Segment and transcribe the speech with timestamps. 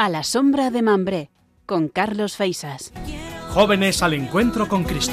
[0.00, 1.30] A la sombra de Mambré,
[1.66, 2.90] con Carlos Feisas.
[3.50, 5.12] Jóvenes al encuentro con Cristo.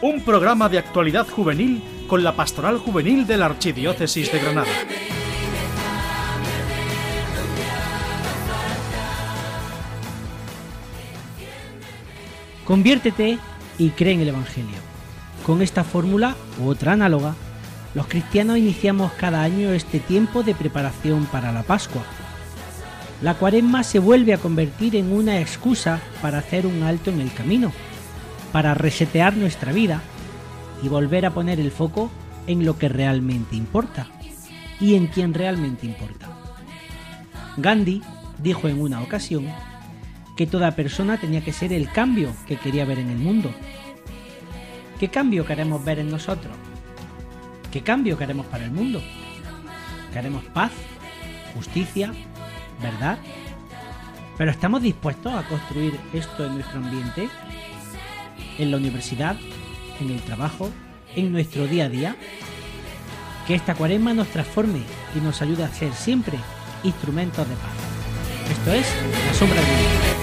[0.00, 4.72] Un programa de actualidad juvenil con la Pastoral Juvenil de la Archidiócesis de Granada.
[12.64, 13.38] Conviértete
[13.76, 14.78] y cree en el Evangelio.
[15.44, 17.34] Con esta fórmula u otra análoga,
[17.94, 22.02] los cristianos iniciamos cada año este tiempo de preparación para la Pascua.
[23.22, 27.32] La cuaresma se vuelve a convertir en una excusa para hacer un alto en el
[27.32, 27.72] camino,
[28.52, 30.02] para resetear nuestra vida
[30.82, 32.10] y volver a poner el foco
[32.46, 34.06] en lo que realmente importa
[34.78, 36.28] y en quien realmente importa.
[37.56, 38.02] Gandhi
[38.38, 39.46] dijo en una ocasión
[40.36, 43.50] que toda persona tenía que ser el cambio que quería ver en el mundo.
[45.00, 46.54] ¿Qué cambio queremos ver en nosotros?
[47.70, 49.02] ¿Qué cambio queremos para el mundo?
[50.12, 50.72] ¿Queremos paz,
[51.54, 52.12] justicia,
[52.82, 53.18] verdad?
[54.38, 57.28] ¿Pero estamos dispuestos a construir esto en nuestro ambiente?
[58.58, 59.36] ¿En la universidad?
[60.00, 60.70] ¿En el trabajo?
[61.14, 62.16] ¿En nuestro día a día?
[63.46, 64.82] Que esta cuaresma nos transforme
[65.14, 66.38] y nos ayude a ser siempre
[66.82, 68.50] instrumentos de paz.
[68.50, 68.86] Esto es
[69.26, 70.15] La Sombra de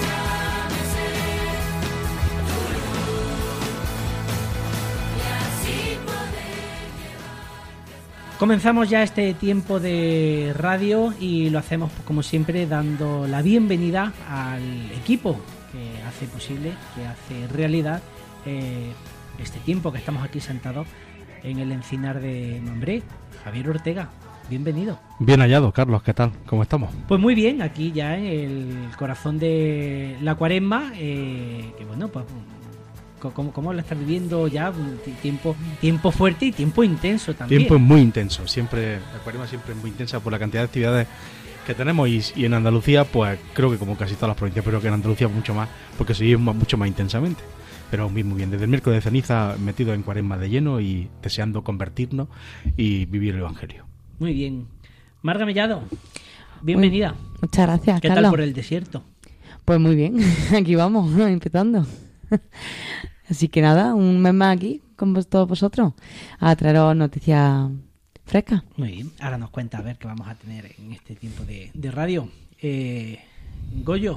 [8.44, 14.90] Comenzamos ya este tiempo de radio y lo hacemos como siempre dando la bienvenida al
[14.92, 15.40] equipo
[15.72, 18.02] que hace posible, que hace realidad
[18.44, 18.92] eh,
[19.38, 20.86] este tiempo que estamos aquí sentados
[21.42, 23.02] en el encinar de Mambré.
[23.44, 24.10] Javier Ortega,
[24.50, 24.98] bienvenido.
[25.20, 26.30] Bien hallado, Carlos, ¿qué tal?
[26.44, 26.90] ¿Cómo estamos?
[27.08, 32.26] Pues muy bien, aquí ya en el corazón de la cuaresma, eh, que bueno, pues
[33.32, 34.72] cómo, cómo lo estás viviendo ya,
[35.22, 37.60] tiempo, tiempo fuerte y tiempo intenso también.
[37.60, 41.08] Tiempo muy intenso, siempre, la cuaresma siempre es muy intensa por la cantidad de actividades
[41.66, 44.80] que tenemos y, y, en Andalucía, pues creo que como casi todas las provincias, pero
[44.80, 47.42] que en Andalucía mucho más, porque se vive mucho más intensamente.
[47.90, 51.08] Pero muy, muy bien, desde el miércoles de ceniza metido en cuaresma de lleno y
[51.22, 52.28] deseando convertirnos
[52.76, 53.86] y vivir el Evangelio.
[54.18, 54.66] Muy bien.
[55.22, 55.82] Marga Mellado,
[56.60, 57.14] bienvenida.
[57.18, 58.00] Uy, muchas gracias.
[58.00, 58.24] ¿Qué Carlos?
[58.24, 59.04] tal por el desierto?
[59.64, 60.16] Pues muy bien,
[60.54, 61.86] aquí vamos, empezando.
[63.28, 65.92] Así que nada, un mes más aquí con todos vosotros
[66.38, 67.68] a traeros noticias
[68.26, 68.62] frescas.
[68.76, 71.70] Muy bien, ahora nos cuenta a ver qué vamos a tener en este tiempo de,
[71.74, 72.28] de radio.
[72.60, 73.18] Eh,
[73.82, 74.14] Goyo,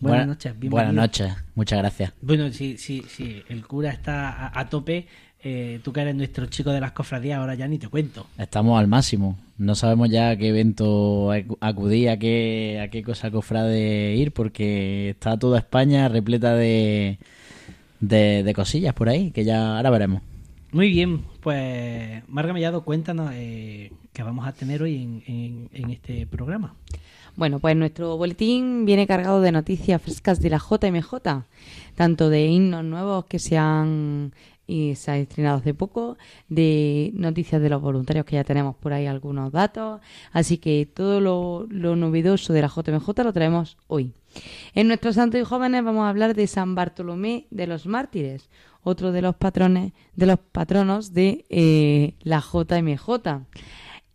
[0.00, 0.52] Buena- noches.
[0.58, 0.70] bienvenido.
[0.70, 2.12] Buenas noches, muchas gracias.
[2.20, 5.06] Bueno, sí, sí, sí, el cura está a, a tope.
[5.40, 8.26] Eh, tú que eres nuestro chico de las cofradías, ahora ya ni te cuento.
[8.38, 9.38] Estamos al máximo.
[9.56, 14.32] No sabemos ya a qué evento acu- acudir, a qué, a qué cosa cofrade ir,
[14.32, 17.18] porque está toda España repleta de,
[18.00, 20.22] de, de cosillas por ahí, que ya ahora veremos.
[20.72, 25.90] Muy bien, pues Marga Mellado, cuéntanos eh, qué vamos a tener hoy en, en- en
[25.90, 26.74] este programa.
[27.36, 31.14] Bueno, pues nuestro boletín viene cargado de noticias frescas de la JMJ,
[31.94, 34.32] tanto de himnos nuevos que se han
[34.66, 36.18] y se han estrenado hace poco,
[36.50, 40.00] de noticias de los voluntarios que ya tenemos por ahí algunos datos,
[40.32, 44.12] así que todo lo, lo novedoso de la JMJ lo traemos hoy.
[44.74, 48.48] En nuestros santos y jóvenes vamos a hablar de San Bartolomé de los Mártires,
[48.82, 53.44] otro de los patrones, de los patronos de eh, la JMJ.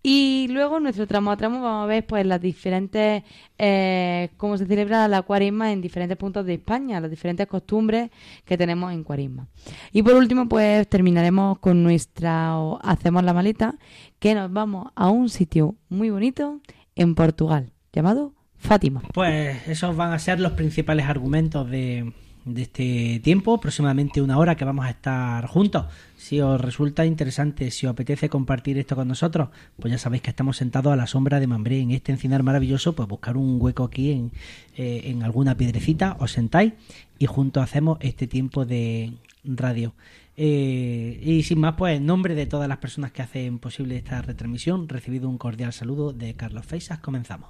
[0.06, 3.24] Y luego nuestro tramo a tramo vamos a ver pues las diferentes
[3.58, 8.12] eh, cómo se celebra la cuaresma en diferentes puntos de España, las diferentes costumbres
[8.44, 9.48] que tenemos en cuaresma.
[9.94, 13.76] Y por último pues terminaremos con nuestra o hacemos la maleta
[14.20, 16.60] que nos vamos a un sitio muy bonito
[16.96, 19.02] en Portugal llamado Fátima.
[19.14, 22.14] Pues esos van a ser los principales argumentos de,
[22.46, 25.86] de este tiempo, aproximadamente una hora que vamos a estar juntos.
[26.18, 29.50] Si os resulta interesante, si os apetece compartir esto con nosotros,
[29.80, 32.96] pues ya sabéis que estamos sentados a la sombra de Mambré, en este encinar maravilloso,
[32.96, 34.32] pues buscar un hueco aquí en,
[34.78, 36.74] eh, alguna piedrecita, os sentáis
[37.20, 39.94] y juntos hacemos este tiempo de radio.
[40.36, 44.22] Eh, y sin más, pues en nombre de todas las personas que hacen posible esta
[44.22, 47.50] retransmisión, recibido un cordial saludo de Carlos Feisas, comenzamos.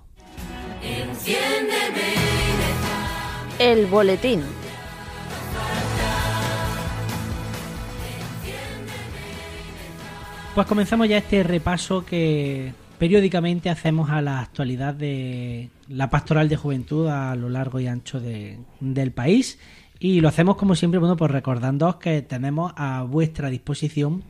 [3.60, 4.42] El boletín.
[10.56, 16.58] Pues comenzamos ya este repaso que periódicamente hacemos a la actualidad de la pastoral de
[16.58, 19.58] juventud a lo largo y ancho de- del país
[20.00, 24.24] y lo hacemos como siempre, bueno, pues recordándoos que tenemos a vuestra disposición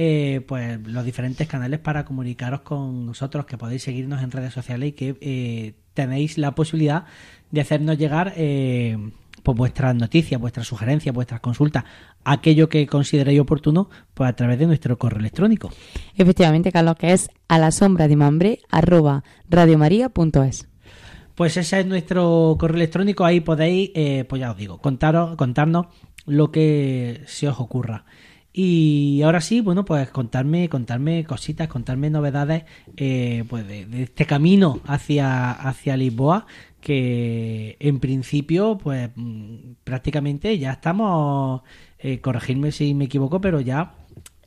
[0.00, 4.90] eh, pues los diferentes canales para comunicaros con nosotros, que podéis seguirnos en redes sociales
[4.90, 7.04] y que eh, tenéis la posibilidad
[7.50, 8.96] de hacernos llegar eh,
[9.42, 11.82] pues vuestras noticias, vuestras sugerencias, vuestras consultas,
[12.22, 15.70] aquello que consideréis oportuno, pues a través de nuestro correo electrónico.
[16.16, 20.68] Efectivamente, Carlos, que es a la sombra de mambre arroba radiomaria.es.
[21.34, 25.86] Pues ese es nuestro correo electrónico, ahí podéis, eh, pues ya os digo, contaros, contarnos
[26.24, 28.04] lo que se os ocurra.
[28.52, 32.64] Y ahora sí, bueno, pues contarme, contarme cositas, contarme novedades
[32.96, 36.46] eh, pues de, este camino hacia, hacia Lisboa,
[36.80, 41.62] que en principio, pues mm, prácticamente ya estamos,
[41.98, 43.94] eh, corregirme si me equivoco, pero ya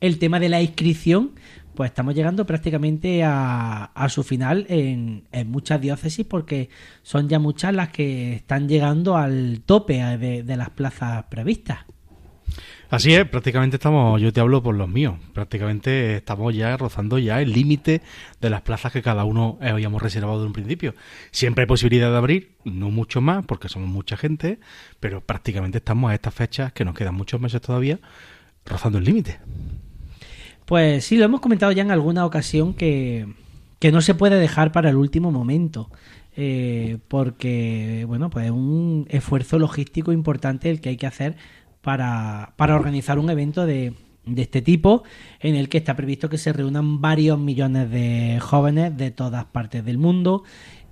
[0.00, 1.32] el tema de la inscripción,
[1.74, 6.68] pues estamos llegando prácticamente a, a su final en, en muchas diócesis porque
[7.02, 11.78] son ya muchas las que están llegando al tope eh, de las plazas previstas.
[12.92, 17.40] Así es, prácticamente estamos, yo te hablo por los míos, prácticamente estamos ya rozando ya
[17.40, 18.02] el límite
[18.38, 20.94] de las plazas que cada uno habíamos reservado de un principio.
[21.30, 24.58] Siempre hay posibilidad de abrir, no mucho más, porque somos mucha gente,
[25.00, 27.98] pero prácticamente estamos a estas fechas, que nos quedan muchos meses todavía,
[28.66, 29.38] rozando el límite.
[30.66, 33.26] Pues sí, lo hemos comentado ya en alguna ocasión que,
[33.78, 35.88] que no se puede dejar para el último momento.
[36.36, 41.36] eh, porque, bueno, pues es un esfuerzo logístico importante el que hay que hacer
[41.82, 43.94] para, para organizar un evento de,
[44.24, 45.02] de este tipo
[45.40, 49.84] en el que está previsto que se reúnan varios millones de jóvenes de todas partes
[49.84, 50.44] del mundo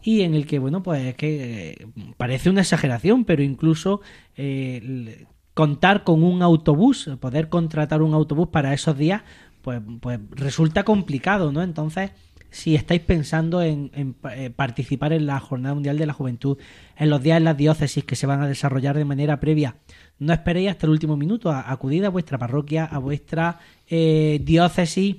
[0.02, 4.00] y en el que, bueno, pues es que eh, parece una exageración, pero incluso
[4.36, 9.22] eh, contar con un autobús, poder contratar un autobús para esos días,
[9.62, 11.62] pues, pues resulta complicado, ¿no?
[11.62, 12.12] Entonces,
[12.50, 13.90] si estáis pensando en,
[14.32, 16.58] eh, participar en la Jornada Mundial de la Juventud,
[16.96, 19.76] en los días en las diócesis que se van a desarrollar de manera previa,
[20.20, 23.58] no esperéis hasta el último minuto, acudid a vuestra parroquia, a vuestra
[23.88, 25.16] eh, diócesis,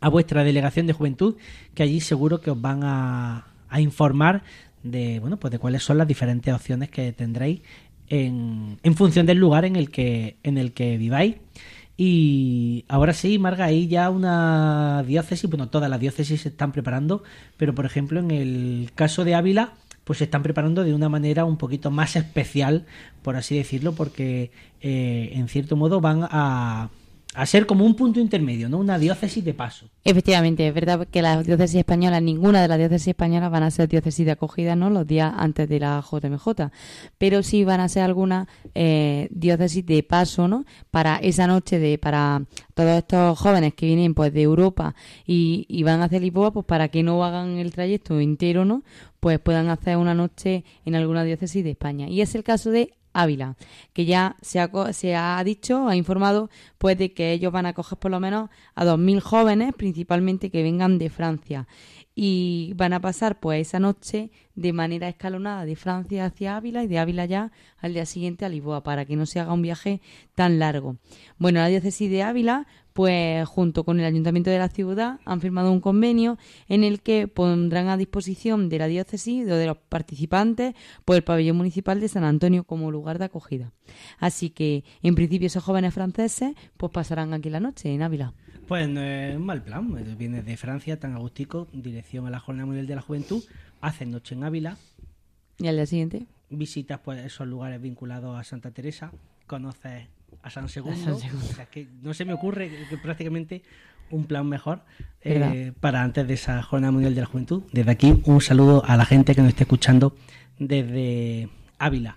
[0.00, 1.36] a vuestra delegación de juventud,
[1.74, 4.42] que allí seguro que os van a, a informar
[4.82, 7.60] de bueno pues de cuáles son las diferentes opciones que tendréis
[8.08, 11.36] en, en función del lugar en el que en el que viváis.
[11.96, 17.22] Y ahora sí, Marga, ahí ya una diócesis, bueno, todas las diócesis se están preparando,
[17.56, 21.44] pero por ejemplo en el caso de Ávila, pues se están preparando de una manera
[21.44, 22.86] un poquito más especial,
[23.22, 24.50] por así decirlo, porque
[24.80, 26.90] eh, en cierto modo van a,
[27.34, 28.78] a ser como un punto intermedio, ¿no?
[28.78, 29.88] Una diócesis de paso.
[30.04, 33.88] Efectivamente, es verdad que las diócesis españolas, ninguna de las diócesis españolas van a ser
[33.88, 34.90] diócesis de acogida, ¿no?
[34.90, 36.70] Los días antes de la JMJ,
[37.16, 40.66] pero sí van a ser algunas eh, diócesis de paso, ¿no?
[40.90, 42.42] Para esa noche de, para
[42.74, 44.94] todos estos jóvenes que vienen pues de Europa
[45.26, 48.82] y, y van hacia Lisboa, pues para que no hagan el trayecto entero, ¿no?
[49.20, 52.08] Pues puedan hacer una noche en alguna diócesis de España.
[52.08, 53.56] Y es el caso de Ávila,
[53.92, 57.72] que ya se ha, se ha dicho, ha informado, pues de que ellos van a
[57.72, 61.66] coger por lo menos a 2.000 jóvenes, principalmente que vengan de Francia.
[62.14, 66.86] Y van a pasar pues esa noche de manera escalonada de Francia hacia Ávila y
[66.86, 70.02] de Ávila ya al día siguiente a Lisboa, para que no se haga un viaje
[70.34, 70.96] tan largo.
[71.38, 75.72] Bueno, la diócesis de Ávila, pues junto con el ayuntamiento de la ciudad, han firmado
[75.72, 80.74] un convenio en el que pondrán a disposición de la diócesis, o de los participantes,
[81.04, 83.72] pues el pabellón municipal de San Antonio como lugar de acogida.
[84.18, 88.34] Así que, en principio, esos jóvenes franceses, pues pasarán aquí la noche en Ávila.
[88.68, 90.16] Pues no es un mal plan.
[90.16, 93.42] Vienes de Francia, tan agustico, dirección a la Jornada Mundial de la Juventud,
[93.80, 94.76] haces noche en Ávila,
[95.58, 99.12] Y al día siguiente, visitas pues esos lugares vinculados a Santa Teresa,
[99.46, 100.06] conoces
[100.42, 100.96] a San Segundo.
[101.02, 101.46] San Segundo.
[101.46, 103.62] O sea, que no se me ocurre que, prácticamente
[104.10, 104.82] un plan mejor
[105.22, 107.62] eh, para antes de esa Jornada Mundial de la Juventud.
[107.72, 110.14] Desde aquí, un saludo a la gente que nos esté escuchando
[110.58, 111.48] desde
[111.78, 112.16] Ávila.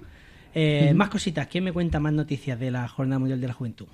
[0.53, 1.47] Eh, Más cositas.
[1.47, 3.87] ¿Quién me cuenta más noticias de la Jornada Mundial de la Juventud?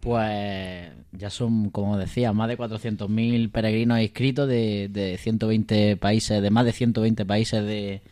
[0.00, 6.50] Pues ya son, como decía, más de 400.000 peregrinos inscritos de, de 120 países, de
[6.50, 8.02] más de 120 países de,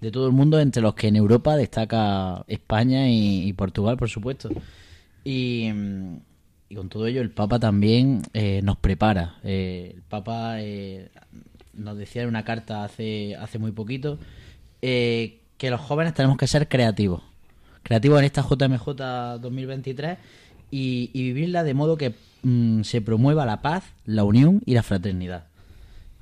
[0.00, 4.48] de todo el mundo, entre los que en Europa destaca España y, Portugal, por supuesto.
[5.24, 5.68] Y,
[6.68, 9.38] y con todo ello, el Papa también eh, nos prepara.
[9.42, 11.10] Eh, el Papa eh,
[11.74, 14.18] nos decía en una carta hace, hace muy poquito
[14.82, 17.22] eh, que los jóvenes tenemos que ser creativos.
[17.82, 20.18] Creativos en esta JMJ 2023
[20.70, 24.82] y, y vivirla de modo que mm, se promueva la paz, la unión y la
[24.82, 25.44] fraternidad.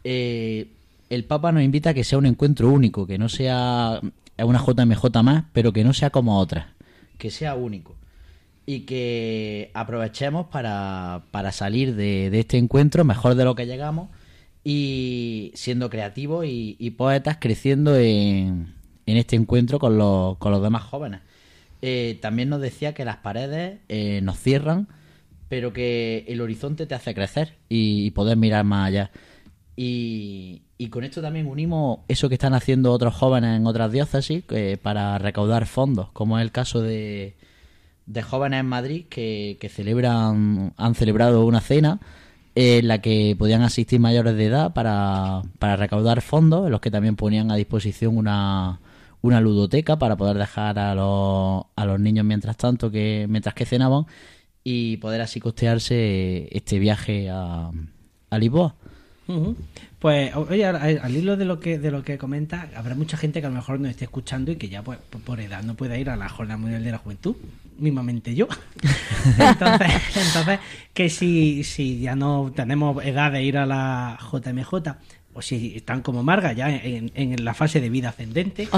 [0.04, 0.68] Eh,
[1.10, 4.00] el Papa nos invita a que sea un encuentro único, que no sea
[4.38, 6.66] una JMJ más, pero que no sea como otras,
[7.18, 7.94] que sea único.
[8.68, 14.08] Y que aprovechemos para, para salir de, este encuentro mejor de lo que llegamos
[14.64, 18.74] y siendo creativos y, poetas creciendo en,
[19.06, 21.20] en este encuentro con los, con los demás jóvenes.
[21.80, 24.88] Eh, también nos decía que las paredes eh, nos cierran,
[25.48, 29.12] pero que el horizonte te hace crecer y, y poder mirar más allá.
[29.76, 34.42] Y, y con esto también unimos eso que están haciendo otros jóvenes en otras diócesis
[34.50, 37.36] eh, para recaudar fondos, como es el caso de,
[38.06, 42.00] de jóvenes en Madrid que, que celebran, han celebrado una cena
[42.54, 46.90] en la que podían asistir mayores de edad para, para recaudar fondos, en los que
[46.90, 48.80] también ponían a disposición una,
[49.20, 53.66] una ludoteca para poder dejar a los, a los niños mientras tanto que mientras que
[53.66, 54.06] cenaban
[54.64, 57.70] y poder así costearse este viaje a,
[58.30, 58.74] a Lisboa.
[59.98, 63.40] Pues oye, al, al hilo de lo que de lo que comenta, habrá mucha gente
[63.40, 65.74] que a lo mejor nos esté escuchando y que ya pues, por- por edad no
[65.74, 67.34] pueda ir a la Jornada Mundial de la Juventud,
[67.78, 68.46] mismamente yo.
[69.38, 70.60] entonces, entonces
[70.94, 74.74] que si, si ya no tenemos edad de ir a la JMJ,
[75.36, 78.68] o si están como Marga ya en, en la fase de vida ascendente,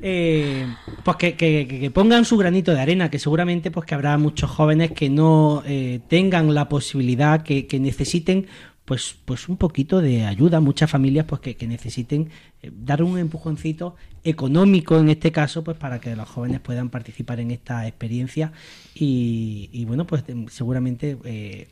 [0.00, 0.66] eh,
[1.04, 4.16] pues que, que- que- que pongan su granito de arena, que seguramente pues que habrá
[4.18, 8.46] muchos jóvenes que no eh, tengan la posibilidad, que, que necesiten
[8.88, 12.30] pues, pues un poquito de ayuda, muchas familias pues que, que necesiten
[12.62, 17.38] eh, dar un empujoncito económico en este caso, pues para que los jóvenes puedan participar
[17.38, 18.50] en esta experiencia
[18.94, 21.68] y, y, bueno, pues seguramente eh,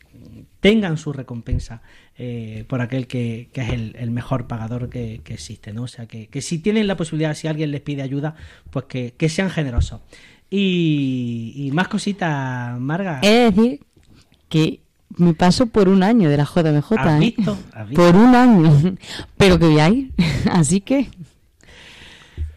[0.61, 1.81] tengan su recompensa
[2.19, 5.85] eh, por aquel que, que es el, el mejor pagador que, que existe, ¿no?
[5.85, 8.37] O sea, que, que si tienen la posibilidad, si alguien les pide ayuda,
[8.71, 10.03] pues que, que sean generosos.
[10.51, 13.21] Y, y más cositas, Marga.
[13.21, 13.81] de decir
[14.51, 14.86] que
[15.17, 16.93] me paso por un año de la JMJ.
[16.99, 17.11] ¿Has ¿eh?
[17.11, 17.59] ¿Has visto?
[17.95, 18.97] Por un año.
[19.37, 20.13] Pero que voy a ir.
[20.51, 21.09] Así que.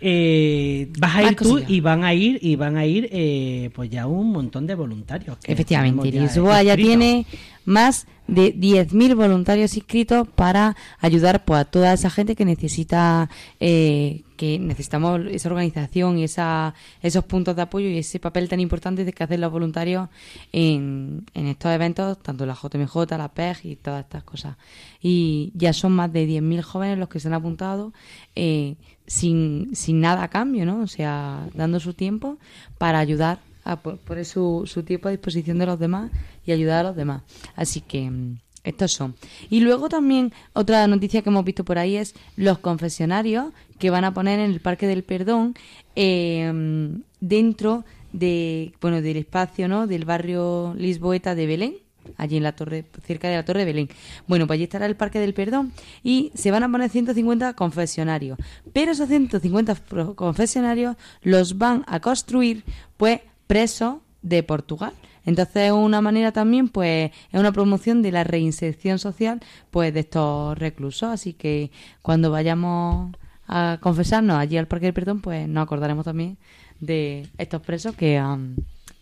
[0.01, 3.69] Eh, vas a Más ir tú y van a ir y van a ir eh,
[3.75, 5.37] pues ya un montón de voluntarios.
[5.39, 7.25] que Efectivamente, tenemos Lisboa ya tiene
[7.65, 13.29] más de 10.000 voluntarios inscritos para ayudar pues, a toda esa gente que necesita,
[13.59, 18.61] eh, que necesitamos esa organización y esa, esos puntos de apoyo y ese papel tan
[18.61, 20.07] importante de que hacen los voluntarios
[20.53, 24.55] en, en estos eventos, tanto la JMJ, la PEG y todas estas cosas.
[25.01, 27.91] Y ya son más de 10.000 jóvenes los que se han apuntado
[28.35, 30.83] eh, sin, sin nada a cambio, ¿no?
[30.83, 32.37] O sea, dando su tiempo
[32.77, 36.11] para ayudar a po- poner su, su tiempo a disposición de los demás
[36.45, 37.23] y ayudar a los demás.
[37.57, 38.37] Así que mm,
[38.69, 39.15] estos son.
[39.49, 44.03] Y luego también otra noticia que hemos visto por ahí es los confesionarios que van
[44.05, 45.53] a poner en el Parque del Perdón
[45.95, 51.75] mm, dentro de bueno del espacio no del barrio lisboeta de Belén
[52.17, 53.89] allí en la torre cerca de la torre de Belén.
[54.27, 55.71] Bueno pues allí estará el Parque del Perdón
[56.03, 58.39] y se van a poner 150 confesionarios.
[58.73, 62.63] Pero esos 150 pro- confesionarios los van a construir
[62.97, 64.93] pues presos de Portugal
[65.25, 69.39] entonces es una manera también pues es una promoción de la reinserción social
[69.71, 71.09] pues de estos reclusos.
[71.09, 71.71] Así que
[72.01, 73.15] cuando vayamos
[73.47, 76.37] a confesarnos allí al Parque del Perdón pues nos acordaremos también
[76.79, 78.55] de estos presos que han,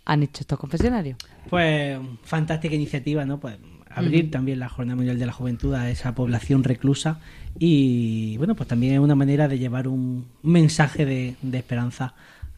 [0.06, 1.18] han hecho estos confesionarios.
[1.50, 3.40] Pues fantástica iniciativa, ¿no?
[3.40, 3.58] Pues
[3.90, 7.20] abrir también la Jornada Mundial de la Juventud a esa población reclusa
[7.58, 12.14] y bueno, pues también es una manera de llevar un mensaje de, de esperanza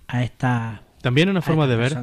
[0.07, 1.97] a esta También es una forma de ver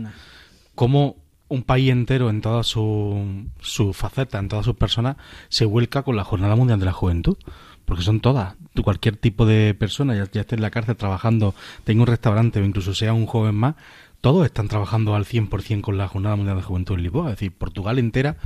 [0.75, 1.17] cómo
[1.49, 3.17] un país entero en todas sus
[3.61, 5.17] su facetas, en todas sus personas,
[5.49, 7.37] se vuelca con la Jornada Mundial de la Juventud.
[7.85, 8.57] Porque son todas.
[8.83, 12.65] Cualquier tipo de persona, ya, ya esté en la cárcel trabajando, tenga un restaurante o
[12.65, 13.77] incluso sea un joven más,
[14.21, 17.27] todos están trabajando al 100% con la Jornada Mundial de Juventud en Lisboa.
[17.31, 18.37] Es decir, Portugal entera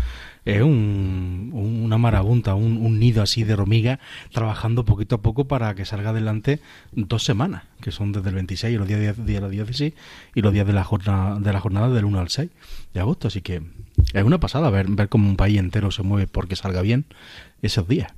[0.44, 3.98] es un, un- una marabunta, un, nido así de hormigas,
[4.32, 6.60] trabajando poquito a poco para que salga adelante
[6.92, 9.94] dos semanas, que son desde el 26, los días de, la diócesis,
[10.34, 12.50] y los días de la jornada, de la jornada del 1 al 6
[12.92, 13.28] de agosto.
[13.28, 13.62] Así que
[14.12, 17.06] es una pasada ver, ver cómo un país entero se mueve porque salga bien
[17.62, 18.12] esos días.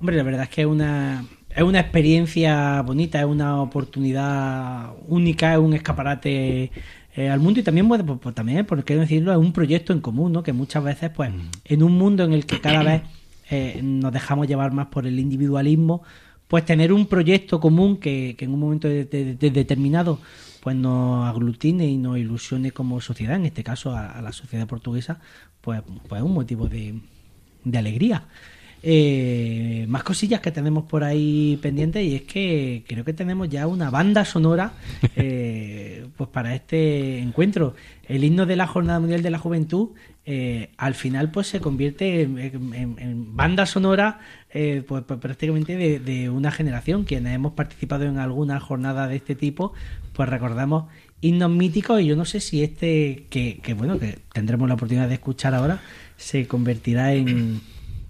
[0.00, 5.52] Hombre, la verdad es que es una, es una experiencia bonita, es una oportunidad única,
[5.54, 6.70] es un escaparate
[7.16, 9.92] eh, al mundo y también, bueno, pues, pues también, por qué decirlo, es un proyecto
[9.92, 10.42] en común, ¿no?
[10.42, 11.30] Que muchas veces, pues,
[11.64, 13.02] en un mundo en el que cada vez
[13.50, 16.02] eh, nos dejamos llevar más por el individualismo,
[16.46, 20.20] pues tener un proyecto común que, que en un momento de- de- de- determinado
[20.60, 24.66] pues nos aglutine y nos ilusione como sociedad, en este caso a, a la sociedad
[24.66, 25.18] portuguesa,
[25.62, 26.94] pues, pues es un motivo de,
[27.64, 28.24] de alegría.
[28.82, 33.66] Eh, más cosillas que tenemos por ahí pendientes y es que creo que tenemos ya
[33.66, 34.72] una banda sonora
[35.16, 37.74] eh, pues para este encuentro.
[38.08, 39.90] El himno de la Jornada Mundial de la Juventud
[40.24, 44.20] eh, al final pues se convierte en, banda sonora
[44.52, 47.04] eh, pues, pues, prácticamente de, de una generación.
[47.04, 49.74] Quienes hemos participado en alguna jornada de este tipo
[50.14, 50.84] pues recordamos
[51.20, 55.08] himnos míticos y yo no sé si este que, que bueno que tendremos la oportunidad
[55.08, 55.80] de escuchar ahora
[56.16, 57.60] se convertirá en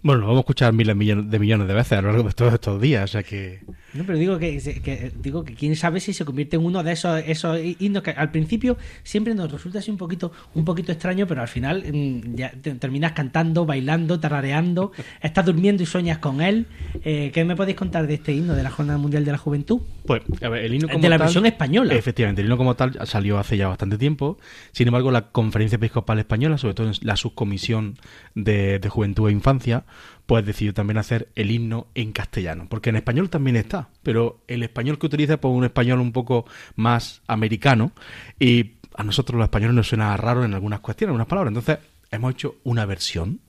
[0.02, 2.54] Bueno, lo vamos a escuchar miles de millones de veces a lo largo de todos
[2.54, 3.61] estos días, o sea que
[3.94, 6.92] No, pero digo que, que- digo que quién sabe si se convierte en uno de
[6.92, 11.26] esos, esos himnos que al principio siempre nos resulta así un poquito, un poquito extraño,
[11.26, 14.92] pero al final mm, ya te- terminas cantando, bailando, tarareando,
[15.23, 16.66] estás durmiendo y sueñas con él.
[17.04, 19.80] Eh, ¿Qué me podéis contar de este himno de la Jornada Mundial de la Juventud?
[20.06, 21.94] Pues, a ver, el himno De como la tal- versión española.
[21.94, 24.38] Efectivamente, el himno como tal salió hace ya bastante tiempo.
[24.73, 27.97] Sin embargo, la Conferencia Episcopal Española, sobre todo en la subcomisión
[28.35, 29.85] de, de Juventud e Infancia,
[30.30, 32.68] pues decidió también hacer el himno en castellano.
[32.70, 36.44] Porque en español también está, pero el español que utiliza pues un español un poco
[36.76, 37.90] más americano
[38.38, 41.50] y a nosotros los españoles nos suena raro en algunas cuestiones, en algunas palabras.
[41.50, 41.78] Entonces,
[42.12, 43.40] hemos hecho una versión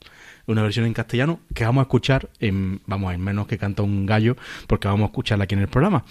[0.48, 4.08] una versión en castellano que vamos a escuchar en, vamos, en menos que canta un
[4.08, 4.36] gallo,
[4.66, 6.04] porque vamos a escucharla aquí en el programa.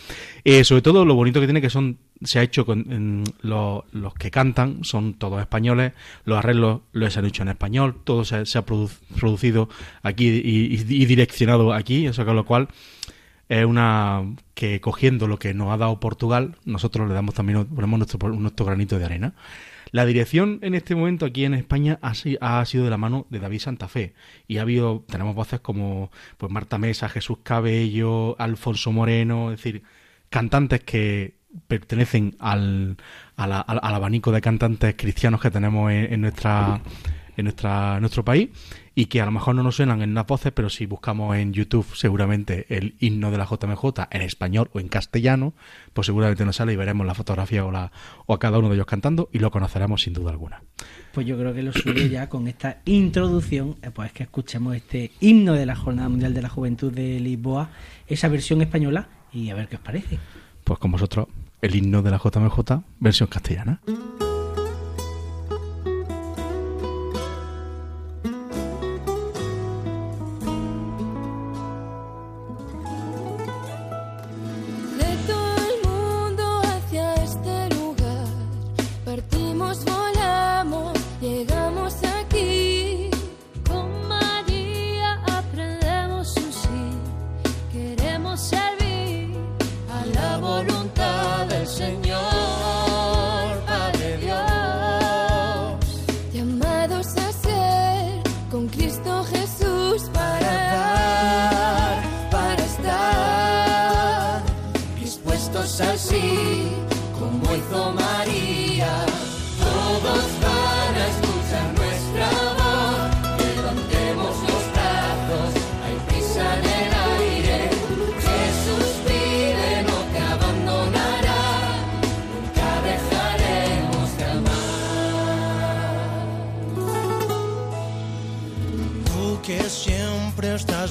[0.45, 4.31] Eh, sobre todo lo bonito que tiene que son, se ha hecho con los, que
[4.31, 5.93] cantan, son todos españoles,
[6.25, 9.69] los arreglos los han hecho en español, todo se, ha produ- producido
[10.03, 12.69] aquí y, direccionado aquí, eso con lo cual
[13.49, 14.23] es una
[14.55, 18.67] que cogiendo lo que nos ha dado Portugal, nosotros le damos también, ponemos nuestro, nuestro
[18.67, 19.35] granito de arena.
[19.93, 23.59] La dirección en este momento aquí en España ha sido de la mano de David
[23.59, 24.15] Santa Fe
[24.47, 29.83] y ha habido, tenemos voces como pues Marta Mesa, Jesús Cabello, Alfonso Moreno, es decir,
[30.29, 32.97] cantantes que pertenecen al,
[33.37, 36.81] a al, abanico de cantantes cristianos que tenemos en, en nuestra
[37.37, 38.51] en nuestra nuestro país
[38.95, 41.53] y que a lo mejor no nos suenan en las voces, pero si buscamos en
[41.53, 45.55] YouTube seguramente el himno de la JMJ en español o en castellano,
[45.93, 47.93] pues seguramente nos sale y veremos la fotografía o, la,
[48.27, 50.63] o a cada uno de ellos cantando y lo conoceremos sin duda alguna.
[51.13, 54.77] Pues yo creo que lo suyo ya con esta introducción, eh, pues es que escuchemos
[54.77, 57.71] este himno de la Jornada Mundial de la Juventud de Lisboa,
[58.07, 60.19] esa versión española, y a ver qué os parece.
[60.71, 61.27] Pues con vosotros
[61.63, 63.81] el himno de la JMJ versión castellana.
[98.71, 99.40] Cristo Jesús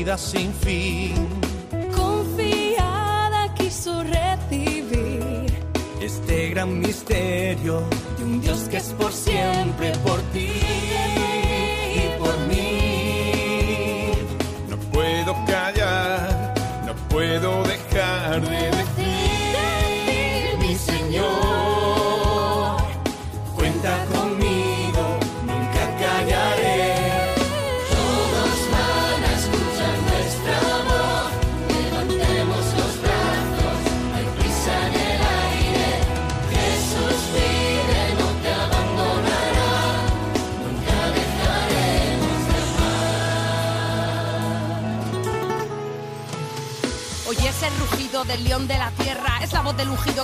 [0.00, 1.14] vida sin fin.
[1.94, 5.52] confiada quiso recibir
[6.00, 7.82] Este gran misterio
[8.16, 10.18] de un Dios que es por siempre por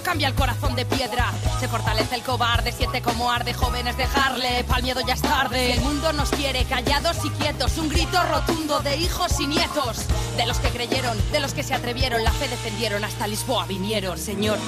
[0.03, 1.33] cambia el corazón de piedra.
[1.61, 5.73] Se fortalece el cobarde, siente como arde, jóvenes dejarle, pa'l miedo ya es tarde.
[5.73, 10.07] El mundo nos quiere callados y quietos, un grito rotundo de hijos y nietos.
[10.37, 14.19] De los que creyeron, de los que se atrevieron, la fe defendieron, hasta Lisboa vinieron.
[14.19, 14.59] Señor,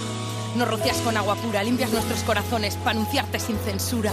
[0.57, 4.13] nos rocias con agua pura, limpias nuestros corazones para anunciarte sin censura.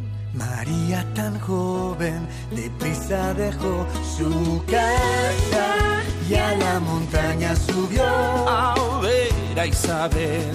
[0.33, 3.85] María tan joven, deprisa dejó
[4.17, 8.03] su casa y a la montaña subió.
[8.47, 10.51] a ver a Isabel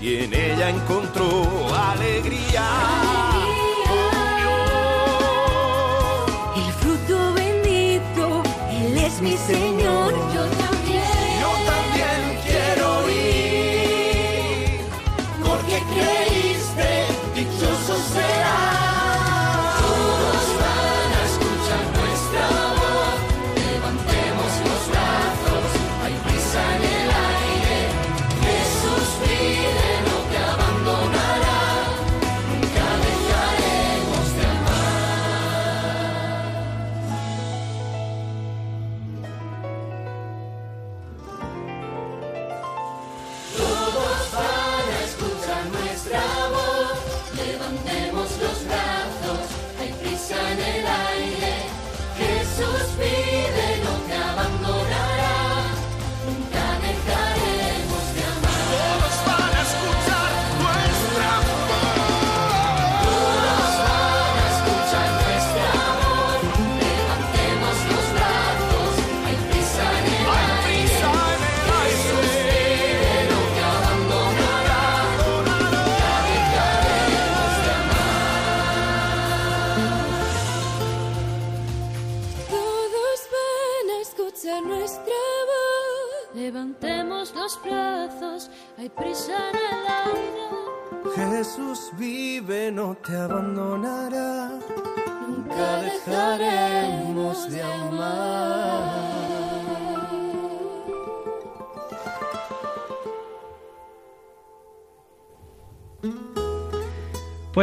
[0.00, 1.28] y en ella encontró
[1.74, 2.64] alegría.
[6.54, 10.14] El fruto bendito, Él es mi Señor.
[10.34, 11.02] Yo también.
[11.42, 14.80] Yo también quiero ir,
[15.44, 16.27] porque creíste,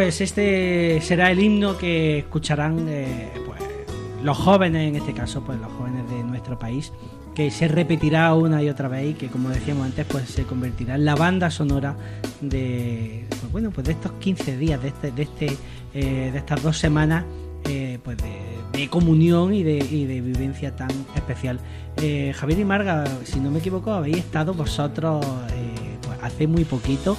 [0.05, 3.59] Pues este será el himno que escucharán eh, pues,
[4.23, 6.93] los jóvenes, en este caso, pues los jóvenes de nuestro país,
[7.33, 10.93] que se repetirá una y otra vez y que, como decíamos antes, pues se convertirá
[10.93, 11.95] en la banda sonora
[12.39, 15.57] de, pues, bueno, pues de estos 15 días, de este, de este,
[15.95, 17.25] eh, de estas dos semanas,
[17.67, 19.79] eh, pues de, comunión y de,
[20.21, 21.59] vivencia tan especial.
[22.35, 25.25] Javier y Marga, si no me equivoco, habéis estado vosotros
[26.03, 27.17] pues, hace muy poquito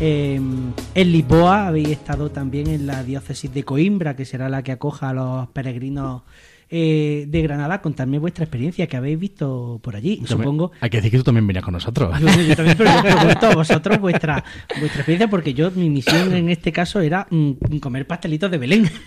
[0.00, 4.72] eh, en Lisboa habéis estado también en la diócesis de Coimbra, que será la que
[4.72, 6.22] acoja a los peregrinos
[6.68, 7.80] eh, de Granada.
[7.80, 10.16] Contadme vuestra experiencia que habéis visto por allí.
[10.16, 10.72] También- Supongo.
[10.80, 12.18] Hay que decir que tú también venías con nosotros.
[12.20, 14.44] Yo, yo también, pero yo pregunto a vosotros vuestra,
[14.78, 18.90] vuestra experiencia, porque yo, mi misión en este caso era mm, comer pastelitos de Belén.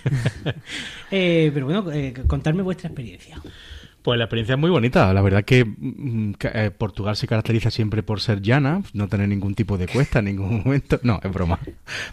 [1.12, 3.40] Eh, pero bueno, eh, contadme vuestra experiencia.
[4.02, 5.12] Pues la experiencia es muy bonita.
[5.12, 9.54] La verdad que mm, eh, Portugal se caracteriza siempre por ser llana, no tener ningún
[9.54, 10.98] tipo de cuesta en ningún momento.
[11.02, 11.58] No, es broma.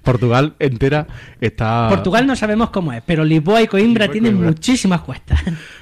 [0.03, 1.07] Portugal entera
[1.39, 1.87] está...
[1.89, 4.49] Portugal no sabemos cómo es, pero Lisboa y Coimbra Lisboa y tienen Coimbra.
[4.51, 5.41] muchísimas cuestas.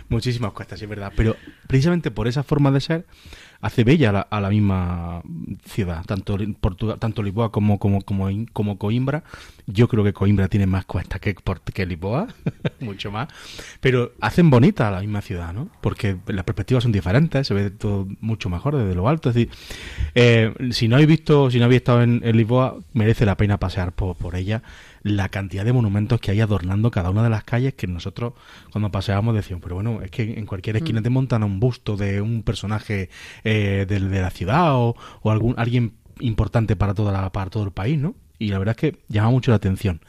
[0.09, 1.11] Muchísimas cuestas, sí, es verdad.
[1.15, 1.35] Pero
[1.67, 3.05] precisamente por esa forma de ser,
[3.65, 5.23] hace bella a la, a la misma
[5.65, 6.05] ciudad.
[6.05, 9.23] Tanto Portugal, tanto Lisboa como, como, como, como Coimbra.
[9.65, 11.35] Yo creo que Coimbra tiene más cuestas que,
[11.73, 12.27] que Lisboa,
[12.79, 13.27] mucho más.
[13.79, 15.69] Pero hacen bonita a la misma ciudad, ¿no?
[15.81, 19.29] Porque las perspectivas son diferentes, se ve todo mucho mejor desde lo alto.
[19.29, 19.51] Es decir,
[20.13, 23.57] eh, si no habéis visto, si no habéis estado en, en Lisboa, merece la pena
[23.57, 24.61] pasear por, por ella.
[25.07, 28.33] La cantidad de monumentos que hay adornando cada una de las calles que nosotros
[28.71, 31.03] cuando paseábamos decíamos, pero bueno, es que en cualquier esquina Mm.
[31.03, 33.09] te montan un busto de un personaje
[33.43, 37.63] eh, del- de, la ciudad o, o algún alguien importante para toda la, para todo
[37.65, 38.15] el país, ¿no?
[38.39, 40.01] Y la verdad es que llama mucho la atención.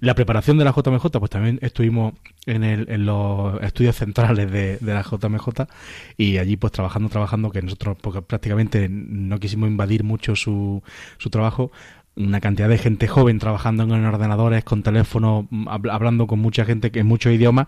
[0.00, 2.14] La preparación de la JMJ, pues también estuvimos
[2.46, 5.66] en, el, en los estudios centrales de, de la JMJ
[6.16, 10.82] y allí pues trabajando, trabajando, que nosotros porque prácticamente no quisimos invadir mucho su,
[11.18, 11.70] su trabajo,
[12.18, 16.64] una cantidad de gente joven trabajando en ordenadores, con teléfonos, mm, habl- hablando con mucha
[16.66, 17.66] gente que en muchos idiomas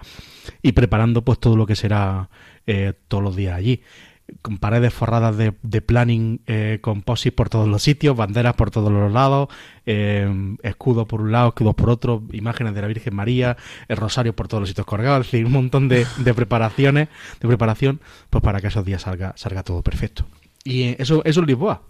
[0.62, 2.28] y preparando pues todo lo que será
[2.66, 3.80] eh, todos los días allí.
[4.42, 8.92] con paredes forradas de, planning eh, con posis por todos los sitios, banderas por todos
[8.92, 9.48] los lados,
[9.86, 13.56] eh, escudos por un lado, escudos por otro, imágenes de la Virgen María,
[13.88, 17.08] el rosario por todos los sitios colgados, es decir, un montón de, de preparaciones,
[17.40, 20.26] de preparación, pues para que esos días salga, salga todo perfecto.
[20.62, 21.82] Y eso, eso es Lisboa.